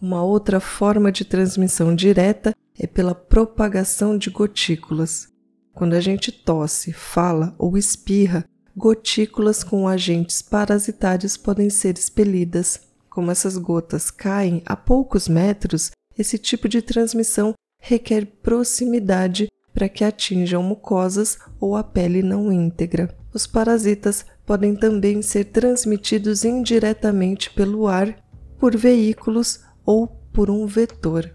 Uma 0.00 0.24
outra 0.24 0.60
forma 0.60 1.12
de 1.12 1.26
transmissão 1.26 1.94
direta 1.94 2.54
é 2.78 2.86
pela 2.86 3.14
propagação 3.14 4.16
de 4.16 4.30
gotículas. 4.30 5.28
Quando 5.74 5.92
a 5.92 6.00
gente 6.00 6.32
tosse, 6.32 6.90
fala 6.90 7.54
ou 7.58 7.76
espirra, 7.76 8.46
gotículas 8.74 9.62
com 9.62 9.86
agentes 9.86 10.40
parasitários 10.40 11.36
podem 11.36 11.68
ser 11.68 11.98
expelidas 11.98 12.89
como 13.10 13.30
essas 13.30 13.58
gotas 13.58 14.10
caem 14.10 14.62
a 14.64 14.76
poucos 14.76 15.28
metros, 15.28 15.90
esse 16.16 16.38
tipo 16.38 16.68
de 16.68 16.80
transmissão 16.80 17.52
requer 17.82 18.24
proximidade 18.24 19.48
para 19.74 19.88
que 19.88 20.04
atinjam 20.04 20.62
mucosas 20.62 21.38
ou 21.58 21.76
a 21.76 21.82
pele 21.82 22.22
não 22.22 22.52
íntegra. 22.52 23.14
Os 23.32 23.46
parasitas 23.46 24.24
podem 24.46 24.74
também 24.74 25.22
ser 25.22 25.44
transmitidos 25.44 26.44
indiretamente 26.44 27.50
pelo 27.50 27.86
ar, 27.86 28.16
por 28.58 28.76
veículos 28.76 29.60
ou 29.84 30.06
por 30.06 30.50
um 30.50 30.66
vetor. 30.66 31.34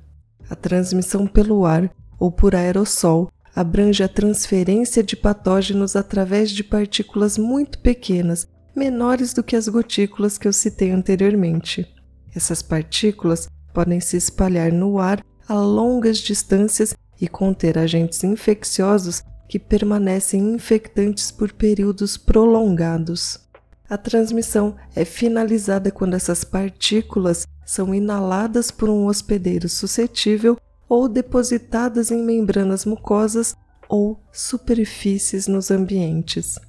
A 0.49 0.55
transmissão 0.55 1.25
pelo 1.25 1.65
ar 1.65 1.93
ou 2.19 2.31
por 2.31 2.55
aerossol 2.55 3.31
abrange 3.55 4.03
a 4.03 4.07
transferência 4.07 5.01
de 5.01 5.15
patógenos 5.15 5.95
através 5.95 6.51
de 6.51 6.63
partículas 6.63 7.37
muito 7.37 7.79
pequenas 7.79 8.47
menores 8.75 9.33
do 9.33 9.43
que 9.43 9.55
as 9.55 9.67
gotículas 9.67 10.37
que 10.37 10.47
eu 10.47 10.53
citei 10.53 10.91
anteriormente. 10.91 11.87
Essas 12.35 12.61
partículas 12.61 13.47
podem 13.73 13.99
se 13.99 14.17
espalhar 14.17 14.71
no 14.71 14.99
ar 14.99 15.23
a 15.47 15.53
longas 15.53 16.17
distâncias 16.17 16.93
e 17.19 17.27
conter 17.27 17.77
agentes 17.77 18.23
infecciosos 18.23 19.23
que 19.47 19.59
permanecem 19.59 20.53
infectantes 20.53 21.31
por 21.31 21.53
períodos 21.53 22.17
prolongados. 22.17 23.39
A 23.87 23.97
transmissão 23.97 24.75
é 24.95 25.05
finalizada 25.05 25.91
quando 25.91 26.15
essas 26.15 26.43
partículas 26.43 27.45
são 27.65 27.93
inaladas 27.93 28.71
por 28.71 28.89
um 28.89 29.05
hospedeiro 29.05 29.69
suscetível 29.69 30.57
ou 30.89 31.07
depositadas 31.07 32.11
em 32.11 32.23
membranas 32.23 32.85
mucosas 32.85 33.55
ou 33.87 34.19
superfícies 34.31 35.47
nos 35.47 35.69
ambientes. 35.69 36.59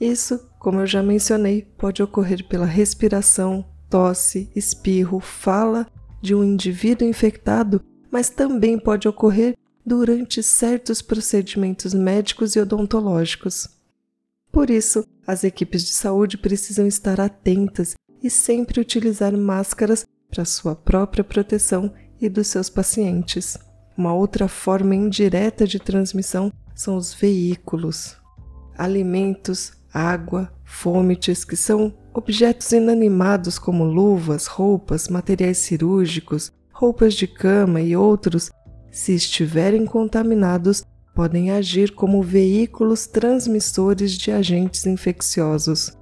Isso, 0.00 0.48
como 0.58 0.80
eu 0.80 0.86
já 0.86 1.02
mencionei, 1.02 1.62
pode 1.76 2.02
ocorrer 2.02 2.46
pela 2.46 2.66
respiração, 2.66 3.64
tosse, 3.90 4.50
espirro, 4.54 5.20
fala 5.20 5.86
de 6.20 6.34
um 6.34 6.44
indivíduo 6.44 7.08
infectado, 7.08 7.82
mas 8.10 8.30
também 8.30 8.78
pode 8.78 9.08
ocorrer 9.08 9.56
durante 9.84 10.42
certos 10.42 11.00
procedimentos 11.00 11.94
médicos 11.94 12.54
e 12.54 12.60
odontológicos. 12.60 13.68
Por 14.52 14.70
isso, 14.70 15.04
as 15.26 15.44
equipes 15.44 15.82
de 15.84 15.92
saúde 15.92 16.36
precisam 16.38 16.86
estar 16.86 17.20
atentas 17.20 17.94
e 18.22 18.28
sempre 18.30 18.80
utilizar 18.80 19.36
máscaras 19.36 20.06
para 20.30 20.44
sua 20.44 20.74
própria 20.74 21.24
proteção 21.24 21.92
e 22.20 22.28
dos 22.28 22.48
seus 22.48 22.68
pacientes. 22.68 23.56
Uma 23.96 24.14
outra 24.14 24.48
forma 24.48 24.94
indireta 24.94 25.66
de 25.66 25.78
transmissão 25.78 26.52
são 26.74 26.96
os 26.96 27.12
veículos. 27.14 28.16
Alimentos, 28.76 29.72
água, 29.92 30.52
fômites, 30.64 31.44
que 31.44 31.56
são 31.56 31.94
objetos 32.12 32.72
inanimados 32.72 33.58
como 33.58 33.84
luvas, 33.84 34.46
roupas, 34.46 35.08
materiais 35.08 35.58
cirúrgicos, 35.58 36.52
roupas 36.72 37.14
de 37.14 37.26
cama 37.26 37.80
e 37.80 37.96
outros, 37.96 38.50
se 38.90 39.14
estiverem 39.14 39.86
contaminados, 39.86 40.84
podem 41.14 41.50
agir 41.50 41.92
como 41.92 42.22
veículos 42.22 43.06
transmissores 43.06 44.12
de 44.12 44.30
agentes 44.30 44.86
infecciosos. 44.86 45.92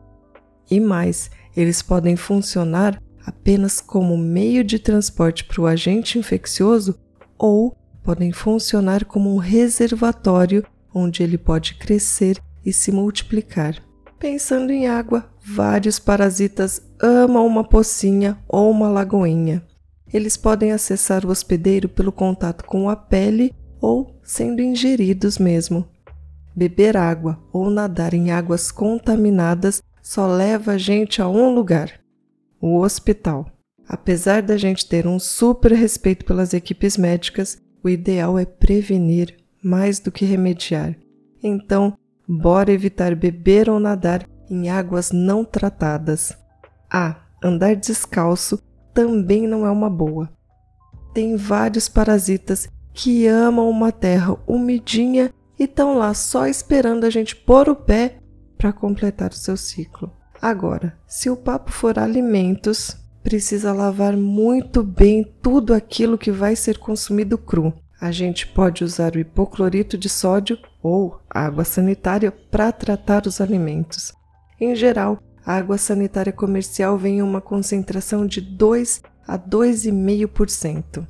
E 0.71 0.79
mais, 0.79 1.31
eles 1.57 1.81
podem 1.81 2.17
funcionar 2.17 3.03
apenas 3.25 3.81
como 3.81 4.17
meio 4.17 4.63
de 4.63 4.79
transporte 4.79 5.45
para 5.45 5.61
o 5.61 5.67
agente 5.67 6.19
infeccioso 6.19 6.99
ou 7.39 7.77
podem 8.03 8.31
funcionar 8.33 9.05
como 9.05 9.35
um 9.35 9.39
reservatório 9.39 10.65
onde 10.95 11.23
ele 11.23 11.37
pode 11.37 11.75
crescer 11.75 12.41
e 12.67 12.73
se 12.73 12.91
multiplicar. 12.91 13.81
Pensando 14.19 14.73
em 14.73 14.89
água, 14.89 15.31
vários 15.41 15.99
parasitas 15.99 16.83
amam 17.01 17.47
uma 17.47 17.63
pocinha 17.63 18.37
ou 18.49 18.71
uma 18.71 18.89
lagoinha. 18.89 19.65
Eles 20.13 20.37
podem 20.37 20.73
acessar 20.73 21.25
o 21.25 21.31
hospedeiro 21.31 21.89
pelo 21.89 22.11
contato 22.11 22.65
com 22.65 22.91
a 22.91 22.97
pele 22.97 23.55
ou 23.81 24.19
sendo 24.25 24.61
ingeridos 24.61 25.39
mesmo. 25.39 25.87
Beber 26.55 26.97
água 26.97 27.39
ou 27.53 27.71
nadar 27.71 28.15
em 28.15 28.31
águas 28.31 28.73
contaminadas 28.73 29.83
só 30.03 30.27
leva 30.27 30.73
a 30.73 30.79
gente 30.79 31.21
a 31.21 31.29
um 31.29 31.55
lugar: 31.55 32.01
o 32.61 32.81
hospital. 32.81 33.47
Apesar 33.89 34.43
da 34.43 34.57
gente 34.57 34.89
ter 34.89 35.07
um 35.07 35.19
super 35.19 35.73
respeito 35.73 36.25
pelas 36.25 36.53
equipes 36.53 36.97
médicas, 36.97 37.59
o 37.85 37.89
ideal 37.89 38.37
é 38.39 38.45
prevenir 38.45 39.37
mais 39.63 40.01
do 40.01 40.11
que 40.11 40.25
remediar. 40.25 40.97
Então, 41.43 41.97
bora 42.29 42.73
evitar 42.73 43.15
beber 43.15 43.69
ou 43.69 43.79
nadar 43.79 44.27
em 44.51 44.69
águas 44.69 45.11
não 45.13 45.45
tratadas. 45.45 46.37
Ah, 46.91 47.17
andar 47.43 47.77
descalço 47.77 48.63
também 48.95 49.47
não 49.47 49.67
é 49.67 49.71
uma 49.71 49.91
boa. 49.91 50.31
Tem 51.13 51.37
vários 51.37 51.89
parasitas 51.89 52.69
que 52.93 53.27
amam 53.27 53.69
uma 53.69 53.93
terra 53.93 54.37
umidinha 54.47 55.33
e 55.59 55.65
estão 55.65 55.97
lá 55.97 56.15
só 56.15 56.47
esperando 56.47 57.05
a 57.05 57.11
gente 57.11 57.37
pôr 57.37 57.69
o 57.69 57.77
pé 57.77 58.19
para 58.57 58.73
completar 58.73 59.31
o 59.31 59.37
seu 59.37 59.57
ciclo. 59.57 60.11
Agora, 60.41 60.97
se 61.07 61.29
o 61.31 61.37
papo 61.37 61.71
for 61.71 61.99
alimentos, 61.99 62.97
precisa 63.23 63.73
lavar 63.73 64.17
muito 64.17 64.83
bem 64.83 65.25
tudo 65.43 65.75
aquilo 65.75 66.19
que 66.19 66.31
vai 66.31 66.55
ser 66.55 66.79
consumido 66.79 67.37
cru. 67.37 67.73
A 68.01 68.11
gente 68.11 68.47
pode 68.47 68.85
usar 68.85 69.15
o 69.15 69.19
hipoclorito 69.19 69.97
de 69.97 70.09
sódio 70.09 70.59
ou 70.83 71.21
água 71.31 71.65
sanitária 71.65 72.31
para 72.31 72.71
tratar 72.71 73.27
os 73.27 73.41
alimentos. 73.41 74.13
Em 74.61 74.75
geral, 74.75 75.19
a 75.45 75.55
água 75.55 75.79
sanitária 75.79 76.33
comercial 76.33 76.99
vem 76.99 77.19
em 77.19 77.23
uma 77.23 77.41
concentração 77.41 78.27
de 78.27 78.41
2 78.41 79.03
a 79.27 79.39
2,5%. 79.39 81.07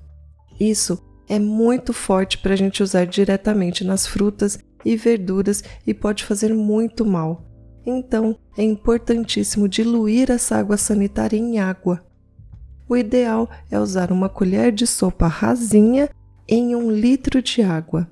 Isso 0.61 1.03
é 1.29 1.39
muito 1.39 1.93
forte 1.93 2.39
para 2.39 2.55
a 2.55 2.57
gente 2.57 2.83
usar 2.83 3.05
diretamente 3.05 3.83
nas 3.83 4.07
frutas 4.07 4.59
e 4.85 4.97
verduras 4.97 5.65
e 5.87 5.93
pode 5.93 6.25
fazer 6.25 6.55
muito 6.55 7.05
mal. 7.05 7.45
Então, 7.85 8.37
é 8.57 8.63
importantíssimo 8.63 9.69
diluir 9.69 10.31
essa 10.31 10.57
água 10.57 10.77
sanitária 10.77 11.37
em 11.37 11.59
água. 11.59 12.05
O 12.89 12.97
ideal 12.97 13.51
é 13.71 13.79
usar 13.79 14.13
uma 14.13 14.29
colher 14.29 14.71
de 14.71 14.87
sopa 14.87 15.27
rasinha 15.27 16.09
em 16.49 16.75
um 16.77 16.91
litro 16.91 17.43
de 17.43 17.63
água. 17.63 18.11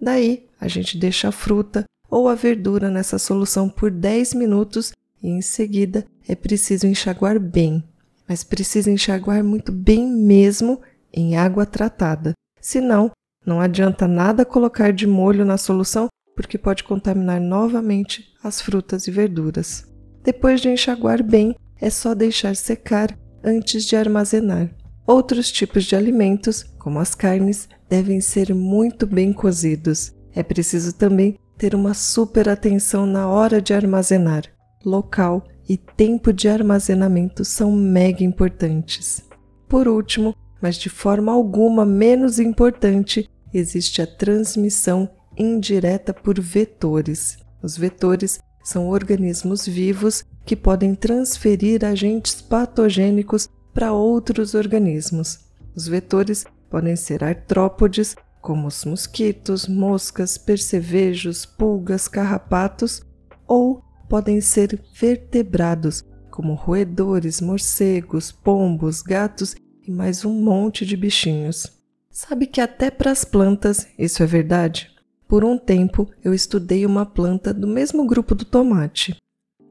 Daí, 0.00 0.46
a 0.60 0.68
gente 0.68 0.98
deixa 0.98 1.28
a 1.28 1.32
fruta 1.32 1.84
ou 2.10 2.28
a 2.28 2.34
verdura 2.34 2.90
nessa 2.90 3.18
solução 3.18 3.68
por 3.68 3.90
10 3.90 4.34
minutos 4.34 4.92
e 5.22 5.28
em 5.28 5.40
seguida 5.40 6.04
é 6.28 6.34
preciso 6.34 6.86
enxaguar 6.86 7.38
bem, 7.38 7.82
mas 8.28 8.42
precisa 8.44 8.90
enxaguar 8.90 9.42
muito 9.44 9.70
bem 9.72 10.06
mesmo 10.06 10.80
em 11.12 11.36
água 11.36 11.64
tratada. 11.64 12.32
Senão, 12.60 13.10
não 13.44 13.60
adianta 13.60 14.06
nada 14.06 14.44
colocar 14.44 14.92
de 14.92 15.06
molho 15.06 15.44
na 15.44 15.56
solução 15.56 16.08
porque 16.34 16.58
pode 16.58 16.84
contaminar 16.84 17.40
novamente 17.40 18.32
as 18.42 18.60
frutas 18.60 19.06
e 19.06 19.10
verduras. 19.10 19.86
Depois 20.22 20.60
de 20.60 20.68
enxaguar 20.68 21.22
bem, 21.22 21.54
é 21.80 21.90
só 21.90 22.14
deixar 22.14 22.56
secar 22.56 23.16
antes 23.42 23.84
de 23.84 23.96
armazenar. 23.96 24.70
Outros 25.12 25.52
tipos 25.52 25.84
de 25.84 25.94
alimentos, 25.94 26.64
como 26.78 26.98
as 26.98 27.14
carnes, 27.14 27.68
devem 27.86 28.18
ser 28.22 28.54
muito 28.54 29.06
bem 29.06 29.30
cozidos. 29.30 30.10
É 30.34 30.42
preciso 30.42 30.94
também 30.94 31.38
ter 31.58 31.74
uma 31.74 31.92
super 31.92 32.48
atenção 32.48 33.04
na 33.04 33.28
hora 33.28 33.60
de 33.60 33.74
armazenar. 33.74 34.44
Local 34.82 35.44
e 35.68 35.76
tempo 35.76 36.32
de 36.32 36.48
armazenamento 36.48 37.44
são 37.44 37.70
mega 37.70 38.24
importantes. 38.24 39.22
Por 39.68 39.86
último, 39.86 40.34
mas 40.62 40.76
de 40.76 40.88
forma 40.88 41.30
alguma 41.30 41.84
menos 41.84 42.38
importante, 42.38 43.28
existe 43.52 44.00
a 44.00 44.06
transmissão 44.06 45.10
indireta 45.36 46.14
por 46.14 46.40
vetores. 46.40 47.36
Os 47.62 47.76
vetores 47.76 48.40
são 48.64 48.88
organismos 48.88 49.66
vivos 49.66 50.24
que 50.46 50.56
podem 50.56 50.94
transferir 50.94 51.84
agentes 51.84 52.40
patogênicos 52.40 53.46
para 53.72 53.92
outros 53.92 54.54
organismos. 54.54 55.40
Os 55.74 55.88
vetores 55.88 56.44
podem 56.70 56.96
ser 56.96 57.24
artrópodes, 57.24 58.16
como 58.40 58.66
os 58.66 58.84
mosquitos, 58.84 59.68
moscas, 59.68 60.36
percevejos, 60.36 61.46
pulgas, 61.46 62.08
carrapatos, 62.08 63.02
ou 63.46 63.82
podem 64.08 64.40
ser 64.40 64.82
vertebrados, 64.92 66.04
como 66.30 66.54
roedores, 66.54 67.40
morcegos, 67.40 68.32
pombos, 68.32 69.00
gatos 69.02 69.54
e 69.86 69.90
mais 69.90 70.24
um 70.24 70.42
monte 70.42 70.84
de 70.84 70.96
bichinhos. 70.96 71.66
Sabe 72.10 72.46
que 72.46 72.60
até 72.60 72.90
para 72.90 73.10
as 73.10 73.24
plantas 73.24 73.86
isso 73.98 74.22
é 74.22 74.26
verdade? 74.26 74.90
Por 75.26 75.44
um 75.44 75.56
tempo 75.56 76.10
eu 76.22 76.34
estudei 76.34 76.84
uma 76.84 77.06
planta 77.06 77.54
do 77.54 77.66
mesmo 77.66 78.06
grupo 78.06 78.34
do 78.34 78.44
tomate. 78.44 79.16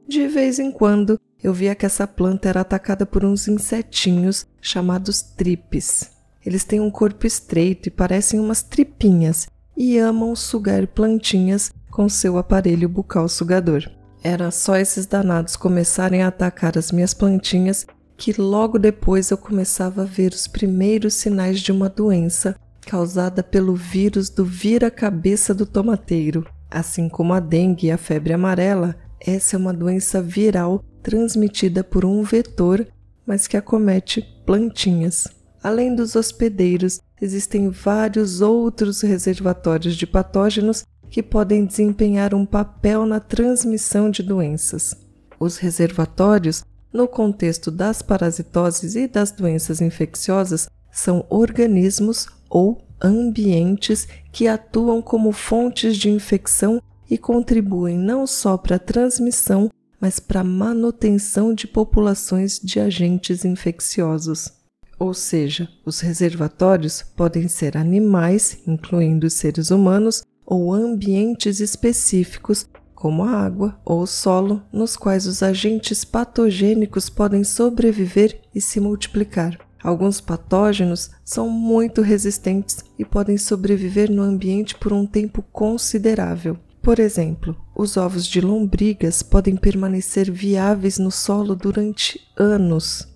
De 0.07 0.27
vez 0.27 0.59
em 0.59 0.71
quando 0.71 1.19
eu 1.43 1.53
via 1.53 1.75
que 1.75 1.85
essa 1.85 2.05
planta 2.05 2.49
era 2.49 2.61
atacada 2.61 3.05
por 3.05 3.25
uns 3.25 3.47
insetinhos 3.47 4.45
chamados 4.61 5.21
tripes. 5.21 6.11
Eles 6.45 6.63
têm 6.63 6.79
um 6.79 6.91
corpo 6.91 7.25
estreito 7.25 7.87
e 7.87 7.91
parecem 7.91 8.39
umas 8.39 8.63
tripinhas 8.63 9.47
e 9.75 9.97
amam 9.97 10.35
sugar 10.35 10.87
plantinhas 10.87 11.71
com 11.89 12.07
seu 12.09 12.37
aparelho 12.37 12.89
bucal 12.89 13.27
sugador. 13.27 13.83
Era 14.23 14.51
só 14.51 14.75
esses 14.75 15.05
danados 15.05 15.55
começarem 15.55 16.21
a 16.21 16.27
atacar 16.27 16.77
as 16.77 16.91
minhas 16.91 17.13
plantinhas 17.13 17.85
que 18.17 18.39
logo 18.39 18.77
depois 18.77 19.31
eu 19.31 19.37
começava 19.37 20.03
a 20.03 20.05
ver 20.05 20.31
os 20.31 20.47
primeiros 20.47 21.15
sinais 21.15 21.59
de 21.59 21.71
uma 21.71 21.89
doença 21.89 22.55
causada 22.81 23.41
pelo 23.41 23.75
vírus 23.75 24.29
do 24.29 24.45
vira-cabeça 24.45 25.53
do 25.53 25.65
tomateiro. 25.65 26.45
Assim 26.69 27.09
como 27.09 27.33
a 27.33 27.39
dengue 27.39 27.87
e 27.87 27.91
a 27.91 27.97
febre 27.97 28.33
amarela, 28.33 28.95
essa 29.19 29.55
é 29.55 29.59
uma 29.59 29.73
doença 29.73 30.21
viral 30.21 30.83
transmitida 31.01 31.83
por 31.83 32.05
um 32.05 32.23
vetor, 32.23 32.87
mas 33.25 33.47
que 33.47 33.57
acomete 33.57 34.21
plantinhas. 34.45 35.27
Além 35.63 35.95
dos 35.95 36.15
hospedeiros, 36.15 36.99
existem 37.21 37.69
vários 37.69 38.41
outros 38.41 39.01
reservatórios 39.01 39.95
de 39.95 40.07
patógenos 40.07 40.83
que 41.09 41.21
podem 41.21 41.65
desempenhar 41.65 42.33
um 42.33 42.45
papel 42.45 43.05
na 43.05 43.19
transmissão 43.19 44.09
de 44.09 44.23
doenças. 44.23 44.95
Os 45.39 45.57
reservatórios, 45.57 46.63
no 46.91 47.07
contexto 47.07 47.69
das 47.69 48.01
parasitoses 48.01 48.95
e 48.95 49.07
das 49.07 49.31
doenças 49.31 49.81
infecciosas, 49.81 50.69
são 50.91 51.25
organismos 51.29 52.27
ou 52.49 52.81
ambientes 53.01 54.07
que 54.31 54.47
atuam 54.47 55.01
como 55.01 55.31
fontes 55.31 55.97
de 55.97 56.09
infecção 56.09 56.81
e 57.09 57.17
contribuem 57.17 57.97
não 57.97 58.25
só 58.25 58.57
para 58.57 58.77
a 58.77 58.79
transmissão, 58.79 59.69
mas 60.01 60.19
para 60.19 60.43
manutenção 60.43 61.53
de 61.53 61.67
populações 61.67 62.59
de 62.59 62.79
agentes 62.79 63.45
infecciosos. 63.45 64.51
Ou 64.97 65.13
seja, 65.13 65.69
os 65.85 65.99
reservatórios 65.99 67.03
podem 67.15 67.47
ser 67.47 67.77
animais, 67.77 68.59
incluindo 68.67 69.27
os 69.27 69.33
seres 69.33 69.71
humanos, 69.71 70.23
ou 70.45 70.73
ambientes 70.73 71.59
específicos, 71.59 72.67
como 72.93 73.23
a 73.23 73.31
água 73.31 73.79
ou 73.85 74.01
o 74.01 74.07
solo, 74.07 74.61
nos 74.71 74.95
quais 74.95 75.25
os 75.25 75.41
agentes 75.41 76.03
patogênicos 76.03 77.09
podem 77.09 77.43
sobreviver 77.43 78.41
e 78.53 78.59
se 78.61 78.79
multiplicar. 78.79 79.57
Alguns 79.83 80.21
patógenos 80.21 81.09
são 81.25 81.49
muito 81.49 82.01
resistentes 82.01 82.85
e 82.99 83.03
podem 83.03 83.37
sobreviver 83.37 84.11
no 84.11 84.21
ambiente 84.21 84.75
por 84.75 84.93
um 84.93 85.07
tempo 85.07 85.43
considerável. 85.51 86.59
Por 86.81 86.99
exemplo, 86.99 87.55
os 87.81 87.97
ovos 87.97 88.27
de 88.27 88.39
lombrigas 88.39 89.23
podem 89.23 89.55
permanecer 89.55 90.31
viáveis 90.31 90.99
no 90.99 91.09
solo 91.09 91.55
durante 91.55 92.21
anos. 92.37 93.07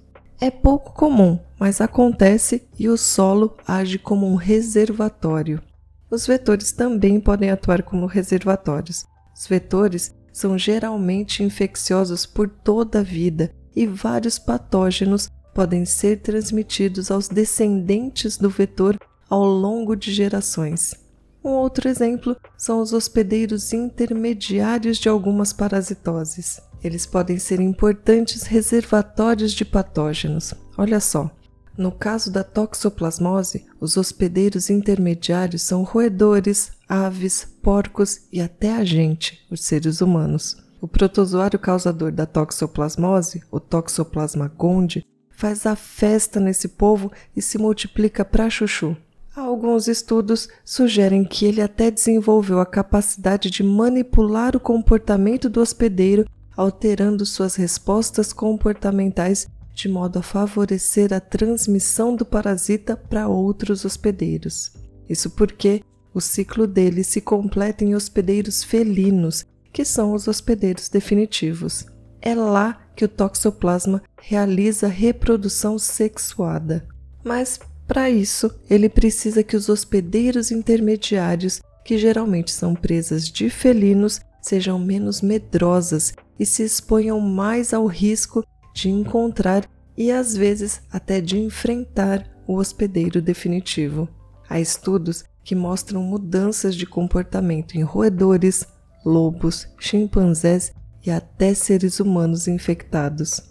É 0.41 0.49
pouco 0.49 0.91
comum, 0.93 1.39
mas 1.59 1.79
acontece 1.79 2.67
e 2.77 2.89
o 2.89 2.97
solo 2.97 3.55
age 3.67 3.99
como 3.99 4.27
um 4.27 4.35
reservatório. 4.35 5.61
Os 6.09 6.25
vetores 6.25 6.71
também 6.71 7.19
podem 7.19 7.51
atuar 7.51 7.83
como 7.83 8.05
reservatórios. 8.05 9.05
Os 9.37 9.45
vetores 9.47 10.13
são 10.33 10.57
geralmente 10.57 11.43
infecciosos 11.43 12.25
por 12.25 12.49
toda 12.49 12.99
a 12.99 13.03
vida 13.03 13.53
e 13.75 13.85
vários 13.85 14.39
patógenos 14.39 15.29
podem 15.53 15.85
ser 15.85 16.21
transmitidos 16.21 17.11
aos 17.11 17.29
descendentes 17.29 18.37
do 18.37 18.49
vetor 18.49 18.97
ao 19.29 19.45
longo 19.45 19.95
de 19.95 20.11
gerações. 20.11 21.04
Um 21.45 21.51
outro 21.51 21.87
exemplo 21.87 22.35
são 22.57 22.81
os 22.81 22.91
hospedeiros 22.91 23.71
intermediários 23.71 24.97
de 24.97 25.07
algumas 25.07 25.53
parasitoses. 25.53 26.59
Eles 26.83 27.05
podem 27.05 27.37
ser 27.37 27.59
importantes 27.59 28.41
reservatórios 28.41 29.53
de 29.53 29.63
patógenos. 29.63 30.55
Olha 30.75 30.99
só, 30.99 31.29
no 31.77 31.91
caso 31.91 32.31
da 32.31 32.43
toxoplasmose, 32.43 33.67
os 33.79 33.95
hospedeiros 33.95 34.71
intermediários 34.71 35.61
são 35.61 35.83
roedores, 35.83 36.71
aves, 36.89 37.47
porcos 37.61 38.21
e 38.33 38.41
até 38.41 38.75
a 38.75 38.83
gente, 38.83 39.45
os 39.51 39.63
seres 39.63 40.01
humanos. 40.01 40.57
O 40.81 40.87
protozoário 40.87 41.59
causador 41.59 42.11
da 42.11 42.25
toxoplasmose, 42.25 43.43
o 43.51 43.59
Toxoplasma 43.59 44.47
gondii, 44.47 45.05
faz 45.29 45.67
a 45.67 45.75
festa 45.75 46.39
nesse 46.39 46.69
povo 46.69 47.11
e 47.35 47.41
se 47.41 47.59
multiplica 47.59 48.25
para 48.25 48.49
chuchu. 48.49 48.97
Alguns 49.35 49.89
estudos 49.89 50.47
sugerem 50.63 51.25
que 51.25 51.45
ele 51.45 51.61
até 51.61 51.91
desenvolveu 51.91 52.59
a 52.59 52.65
capacidade 52.65 53.49
de 53.49 53.61
manipular 53.63 54.55
o 54.55 54.59
comportamento 54.61 55.49
do 55.49 55.59
hospedeiro, 55.59 56.25
alterando 56.55 57.25
suas 57.25 57.55
respostas 57.55 58.31
comportamentais 58.31 59.45
de 59.73 59.89
modo 59.89 60.19
a 60.19 60.21
favorecer 60.21 61.13
a 61.13 61.19
transmissão 61.19 62.15
do 62.15 62.25
parasita 62.25 62.95
para 62.95 63.27
outros 63.27 63.83
hospedeiros. 63.83 64.71
Isso 65.09 65.29
porque 65.29 65.83
o 66.13 66.21
ciclo 66.21 66.65
dele 66.65 67.03
se 67.03 67.19
completa 67.19 67.83
em 67.83 67.93
hospedeiros 67.93 68.63
felinos, 68.63 69.45
que 69.73 69.83
são 69.83 70.13
os 70.13 70.29
hospedeiros 70.29 70.87
definitivos. 70.87 71.85
É 72.21 72.33
lá 72.33 72.87
que 72.95 73.03
o 73.03 73.09
toxoplasma 73.09 74.01
realiza 74.21 74.87
reprodução 74.87 75.77
sexuada. 75.77 76.87
Mas, 77.21 77.59
para 77.87 78.09
isso, 78.09 78.51
ele 78.69 78.89
precisa 78.89 79.43
que 79.43 79.55
os 79.55 79.69
hospedeiros 79.69 80.51
intermediários, 80.51 81.61
que 81.83 81.97
geralmente 81.97 82.51
são 82.51 82.73
presas 82.73 83.27
de 83.29 83.49
felinos, 83.49 84.19
sejam 84.41 84.79
menos 84.79 85.21
medrosas 85.21 86.13
e 86.39 86.45
se 86.45 86.63
exponham 86.63 87.19
mais 87.19 87.73
ao 87.73 87.85
risco 87.85 88.43
de 88.73 88.89
encontrar 88.89 89.69
e 89.97 90.11
às 90.11 90.35
vezes 90.35 90.81
até 90.91 91.21
de 91.21 91.37
enfrentar 91.37 92.27
o 92.47 92.55
hospedeiro 92.55 93.21
definitivo. 93.21 94.09
Há 94.49 94.59
estudos 94.59 95.23
que 95.43 95.55
mostram 95.55 96.01
mudanças 96.01 96.75
de 96.75 96.85
comportamento 96.85 97.75
em 97.75 97.83
roedores, 97.83 98.65
lobos, 99.05 99.67
chimpanzés 99.79 100.73
e 101.05 101.11
até 101.11 101.53
seres 101.53 101.99
humanos 101.99 102.47
infectados. 102.47 103.41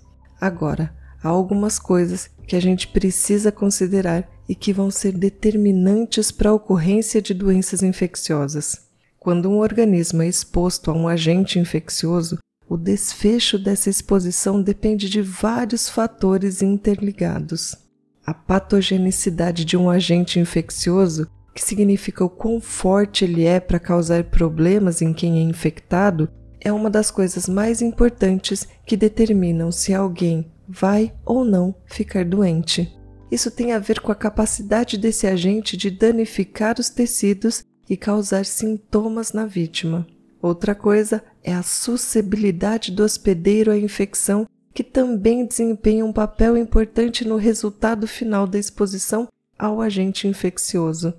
Agora, 0.40 0.94
há 1.24 1.28
algumas 1.30 1.78
coisas 1.78 2.28
que 2.46 2.54
a 2.54 2.60
gente 2.60 2.88
precisa 2.88 3.50
considerar 3.50 4.28
e 4.46 4.54
que 4.54 4.74
vão 4.74 4.90
ser 4.90 5.12
determinantes 5.12 6.30
para 6.30 6.50
a 6.50 6.52
ocorrência 6.52 7.22
de 7.22 7.32
doenças 7.32 7.82
infecciosas. 7.82 8.84
Quando 9.18 9.50
um 9.50 9.58
organismo 9.58 10.20
é 10.20 10.28
exposto 10.28 10.90
a 10.90 10.94
um 10.94 11.08
agente 11.08 11.58
infeccioso, 11.58 12.38
o 12.68 12.76
desfecho 12.76 13.58
dessa 13.58 13.88
exposição 13.88 14.60
depende 14.60 15.08
de 15.08 15.22
vários 15.22 15.88
fatores 15.88 16.60
interligados. 16.60 17.74
A 18.26 18.34
patogenicidade 18.34 19.64
de 19.64 19.78
um 19.78 19.88
agente 19.88 20.38
infeccioso, 20.38 21.26
que 21.54 21.62
significa 21.62 22.22
o 22.24 22.28
quão 22.28 22.60
forte 22.60 23.24
ele 23.24 23.44
é 23.44 23.60
para 23.60 23.78
causar 23.78 24.24
problemas 24.24 25.00
em 25.00 25.14
quem 25.14 25.38
é 25.38 25.42
infectado, 25.42 26.28
é 26.60 26.72
uma 26.72 26.90
das 26.90 27.10
coisas 27.10 27.48
mais 27.48 27.80
importantes 27.80 28.66
que 28.86 28.96
determinam 28.96 29.70
se 29.70 29.94
alguém 29.94 30.53
vai 30.68 31.14
ou 31.24 31.44
não 31.44 31.74
ficar 31.86 32.24
doente. 32.24 32.92
Isso 33.30 33.50
tem 33.50 33.72
a 33.72 33.78
ver 33.78 34.00
com 34.00 34.12
a 34.12 34.14
capacidade 34.14 34.96
desse 34.96 35.26
agente 35.26 35.76
de 35.76 35.90
danificar 35.90 36.76
os 36.78 36.88
tecidos 36.88 37.64
e 37.88 37.96
causar 37.96 38.44
sintomas 38.44 39.32
na 39.32 39.46
vítima. 39.46 40.06
Outra 40.40 40.74
coisa 40.74 41.22
é 41.42 41.54
a 41.54 41.62
suscetibilidade 41.62 42.92
do 42.92 43.02
hospedeiro 43.02 43.70
à 43.70 43.78
infecção, 43.78 44.46
que 44.72 44.84
também 44.84 45.46
desempenha 45.46 46.04
um 46.04 46.12
papel 46.12 46.56
importante 46.56 47.26
no 47.26 47.36
resultado 47.36 48.06
final 48.06 48.46
da 48.46 48.58
exposição 48.58 49.28
ao 49.58 49.80
agente 49.80 50.28
infeccioso. 50.28 51.14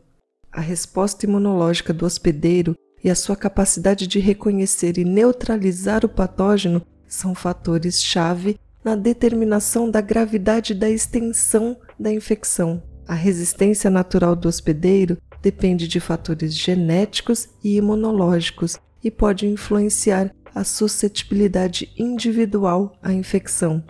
A 0.52 0.62
resposta 0.62 1.26
imunológica 1.26 1.94
do 1.94 2.06
hospedeiro 2.06 2.76
e 3.04 3.10
a 3.10 3.16
sua 3.16 3.36
capacidade 3.36 4.08
de 4.08 4.20
reconhecer 4.20 4.98
e 4.98 5.04
neutralizar 5.04 6.06
o 6.06 6.10
patógeno 6.10 6.82
são 7.08 7.36
fatores-chave 7.36 8.60
na 8.86 8.96
determinação 8.96 9.90
da 9.90 10.00
gravidade 10.00 10.76
da 10.76 10.88
extensão 10.88 11.76
da 12.00 12.14
infecção. 12.14 12.84
A 13.08 13.16
resistência 13.16 13.90
natural 13.90 14.36
do 14.36 14.48
hospedeiro 14.48 15.18
depende 15.42 15.88
de 15.88 16.00
fatores 16.00 16.54
genéticos 16.54 17.50
e 17.64 17.78
imunológicos 17.78 18.78
e 19.04 19.10
pode 19.10 19.48
influenciar 19.48 20.32
a 20.54 20.64
suscetibilidade 20.64 21.92
individual 21.98 22.98
à 23.02 23.12
infecção. 23.12 23.84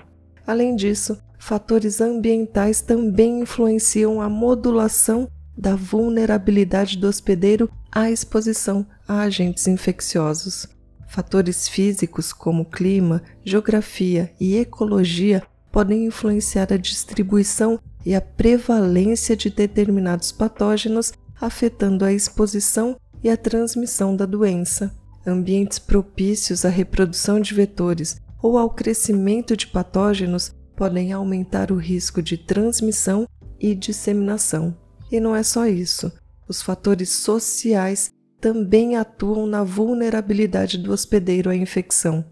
Além 0.48 0.76
disso, 0.76 1.18
fatores 1.38 2.00
ambientais 2.00 2.82
também 2.82 3.42
influenciam 3.42 4.22
a 4.22 4.30
modulação 4.30 5.30
da 5.58 5.76
vulnerabilidade 5.76 6.98
do 6.98 7.08
hospedeiro 7.08 7.70
à 7.92 8.10
exposição 8.10 8.86
a 9.08 9.22
agentes 9.22 9.68
infecciosos. 9.68 10.75
Fatores 11.16 11.70
físicos 11.70 12.34
como 12.34 12.66
clima, 12.66 13.24
geografia 13.42 14.34
e 14.38 14.58
ecologia 14.58 15.42
podem 15.72 16.08
influenciar 16.08 16.74
a 16.74 16.78
distribuição 16.78 17.80
e 18.06 18.14
a 18.14 18.20
prevalência 18.20 19.34
de 19.34 19.50
determinados 19.50 20.34
patógenos, 20.34 21.14
afetando 21.40 22.04
a 22.04 22.12
exposição 22.12 23.00
e 23.24 23.30
a 23.30 23.38
transmissão 23.38 24.14
da 24.14 24.26
doença 24.26 24.94
ambientes 25.26 25.80
propícios 25.80 26.66
à 26.66 26.70
reprodução 26.70 27.40
de 27.40 27.54
vetores 27.54 28.18
ou 28.42 28.58
ao 28.58 28.70
crescimento 28.70 29.56
de 29.56 29.68
patógenos 29.68 30.54
podem 30.76 31.14
aumentar 31.14 31.72
o 31.72 31.78
risco 31.78 32.22
de 32.22 32.38
transmissão 32.38 33.26
e 33.58 33.74
disseminação. 33.74 34.78
E 35.10 35.22
não 35.22 35.34
é 35.34 35.44
só 35.44 35.66
isso. 35.66 36.12
Os 36.46 36.62
fatores 36.62 37.10
sociais 37.10 38.12
também 38.46 38.96
atuam 38.96 39.48
na 39.48 39.64
vulnerabilidade 39.64 40.78
do 40.78 40.92
hospedeiro 40.94 41.50
à 41.50 41.56
infecção. 41.56 42.24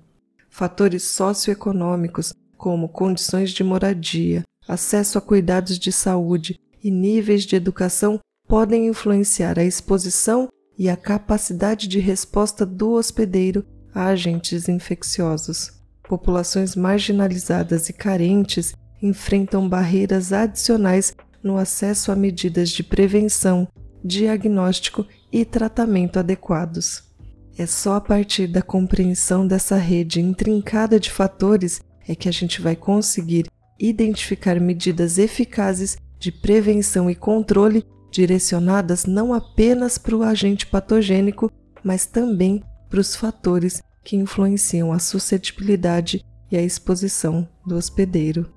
Fatores 0.48 1.02
socioeconômicos, 1.06 2.36
como 2.56 2.88
condições 2.88 3.50
de 3.50 3.64
moradia, 3.64 4.44
acesso 4.68 5.18
a 5.18 5.22
cuidados 5.22 5.80
de 5.80 5.92
saúde 5.92 6.60
e 6.84 6.92
níveis 6.92 7.46
de 7.46 7.56
educação, 7.56 8.20
podem 8.48 8.86
influenciar 8.86 9.58
a 9.58 9.64
exposição 9.64 10.50
e 10.78 10.88
a 10.88 10.96
capacidade 10.96 11.88
de 11.88 11.98
resposta 11.98 12.64
do 12.64 12.92
hospedeiro 12.92 13.66
a 13.92 14.06
agentes 14.06 14.70
infecciosos. 14.70 15.82
Populações 16.08 16.76
marginalizadas 16.76 17.90
e 17.90 17.94
carentes 17.94 18.76
enfrentam 19.02 19.68
barreiras 19.68 20.32
adicionais 20.32 21.16
no 21.42 21.58
acesso 21.58 22.12
a 22.12 22.16
medidas 22.16 22.70
de 22.70 22.84
prevenção, 22.84 23.68
diagnóstico 24.06 25.08
e 25.34 25.44
tratamento 25.44 26.20
adequados. 26.20 27.12
É 27.58 27.66
só 27.66 27.96
a 27.96 28.02
partir 28.02 28.46
da 28.46 28.62
compreensão 28.62 29.48
dessa 29.48 29.76
rede 29.76 30.22
intrincada 30.22 31.00
de 31.00 31.10
fatores 31.10 31.82
é 32.08 32.14
que 32.14 32.30
a 32.30 32.32
gente 32.32 32.62
vai 32.62 32.76
conseguir 32.76 33.48
identificar 33.80 34.60
medidas 34.60 35.18
eficazes 35.18 35.98
de 36.20 36.32
prevenção 36.32 37.10
e 37.10 37.16
controle 37.16 37.84
direcionadas 38.12 39.06
não 39.06 39.34
apenas 39.34 39.98
para 39.98 40.16
o 40.16 40.22
agente 40.22 40.68
patogênico, 40.68 41.52
mas 41.84 42.06
também 42.06 42.64
para 42.88 43.00
os 43.00 43.16
fatores 43.16 43.82
que 44.04 44.16
influenciam 44.16 44.92
a 44.92 45.00
suscetibilidade 45.00 46.24
e 46.52 46.58
a 46.58 46.62
exposição 46.62 47.48
do 47.66 47.76
hospedeiro. 47.76 48.52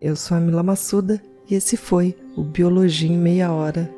Eu 0.00 0.14
sou 0.14 0.36
a 0.36 0.40
Mila 0.40 0.62
Massuda 0.62 1.20
e 1.50 1.54
esse 1.56 1.76
foi 1.76 2.16
o 2.36 2.44
Biologia 2.44 3.10
em 3.10 3.18
Meia 3.18 3.50
Hora. 3.50 3.97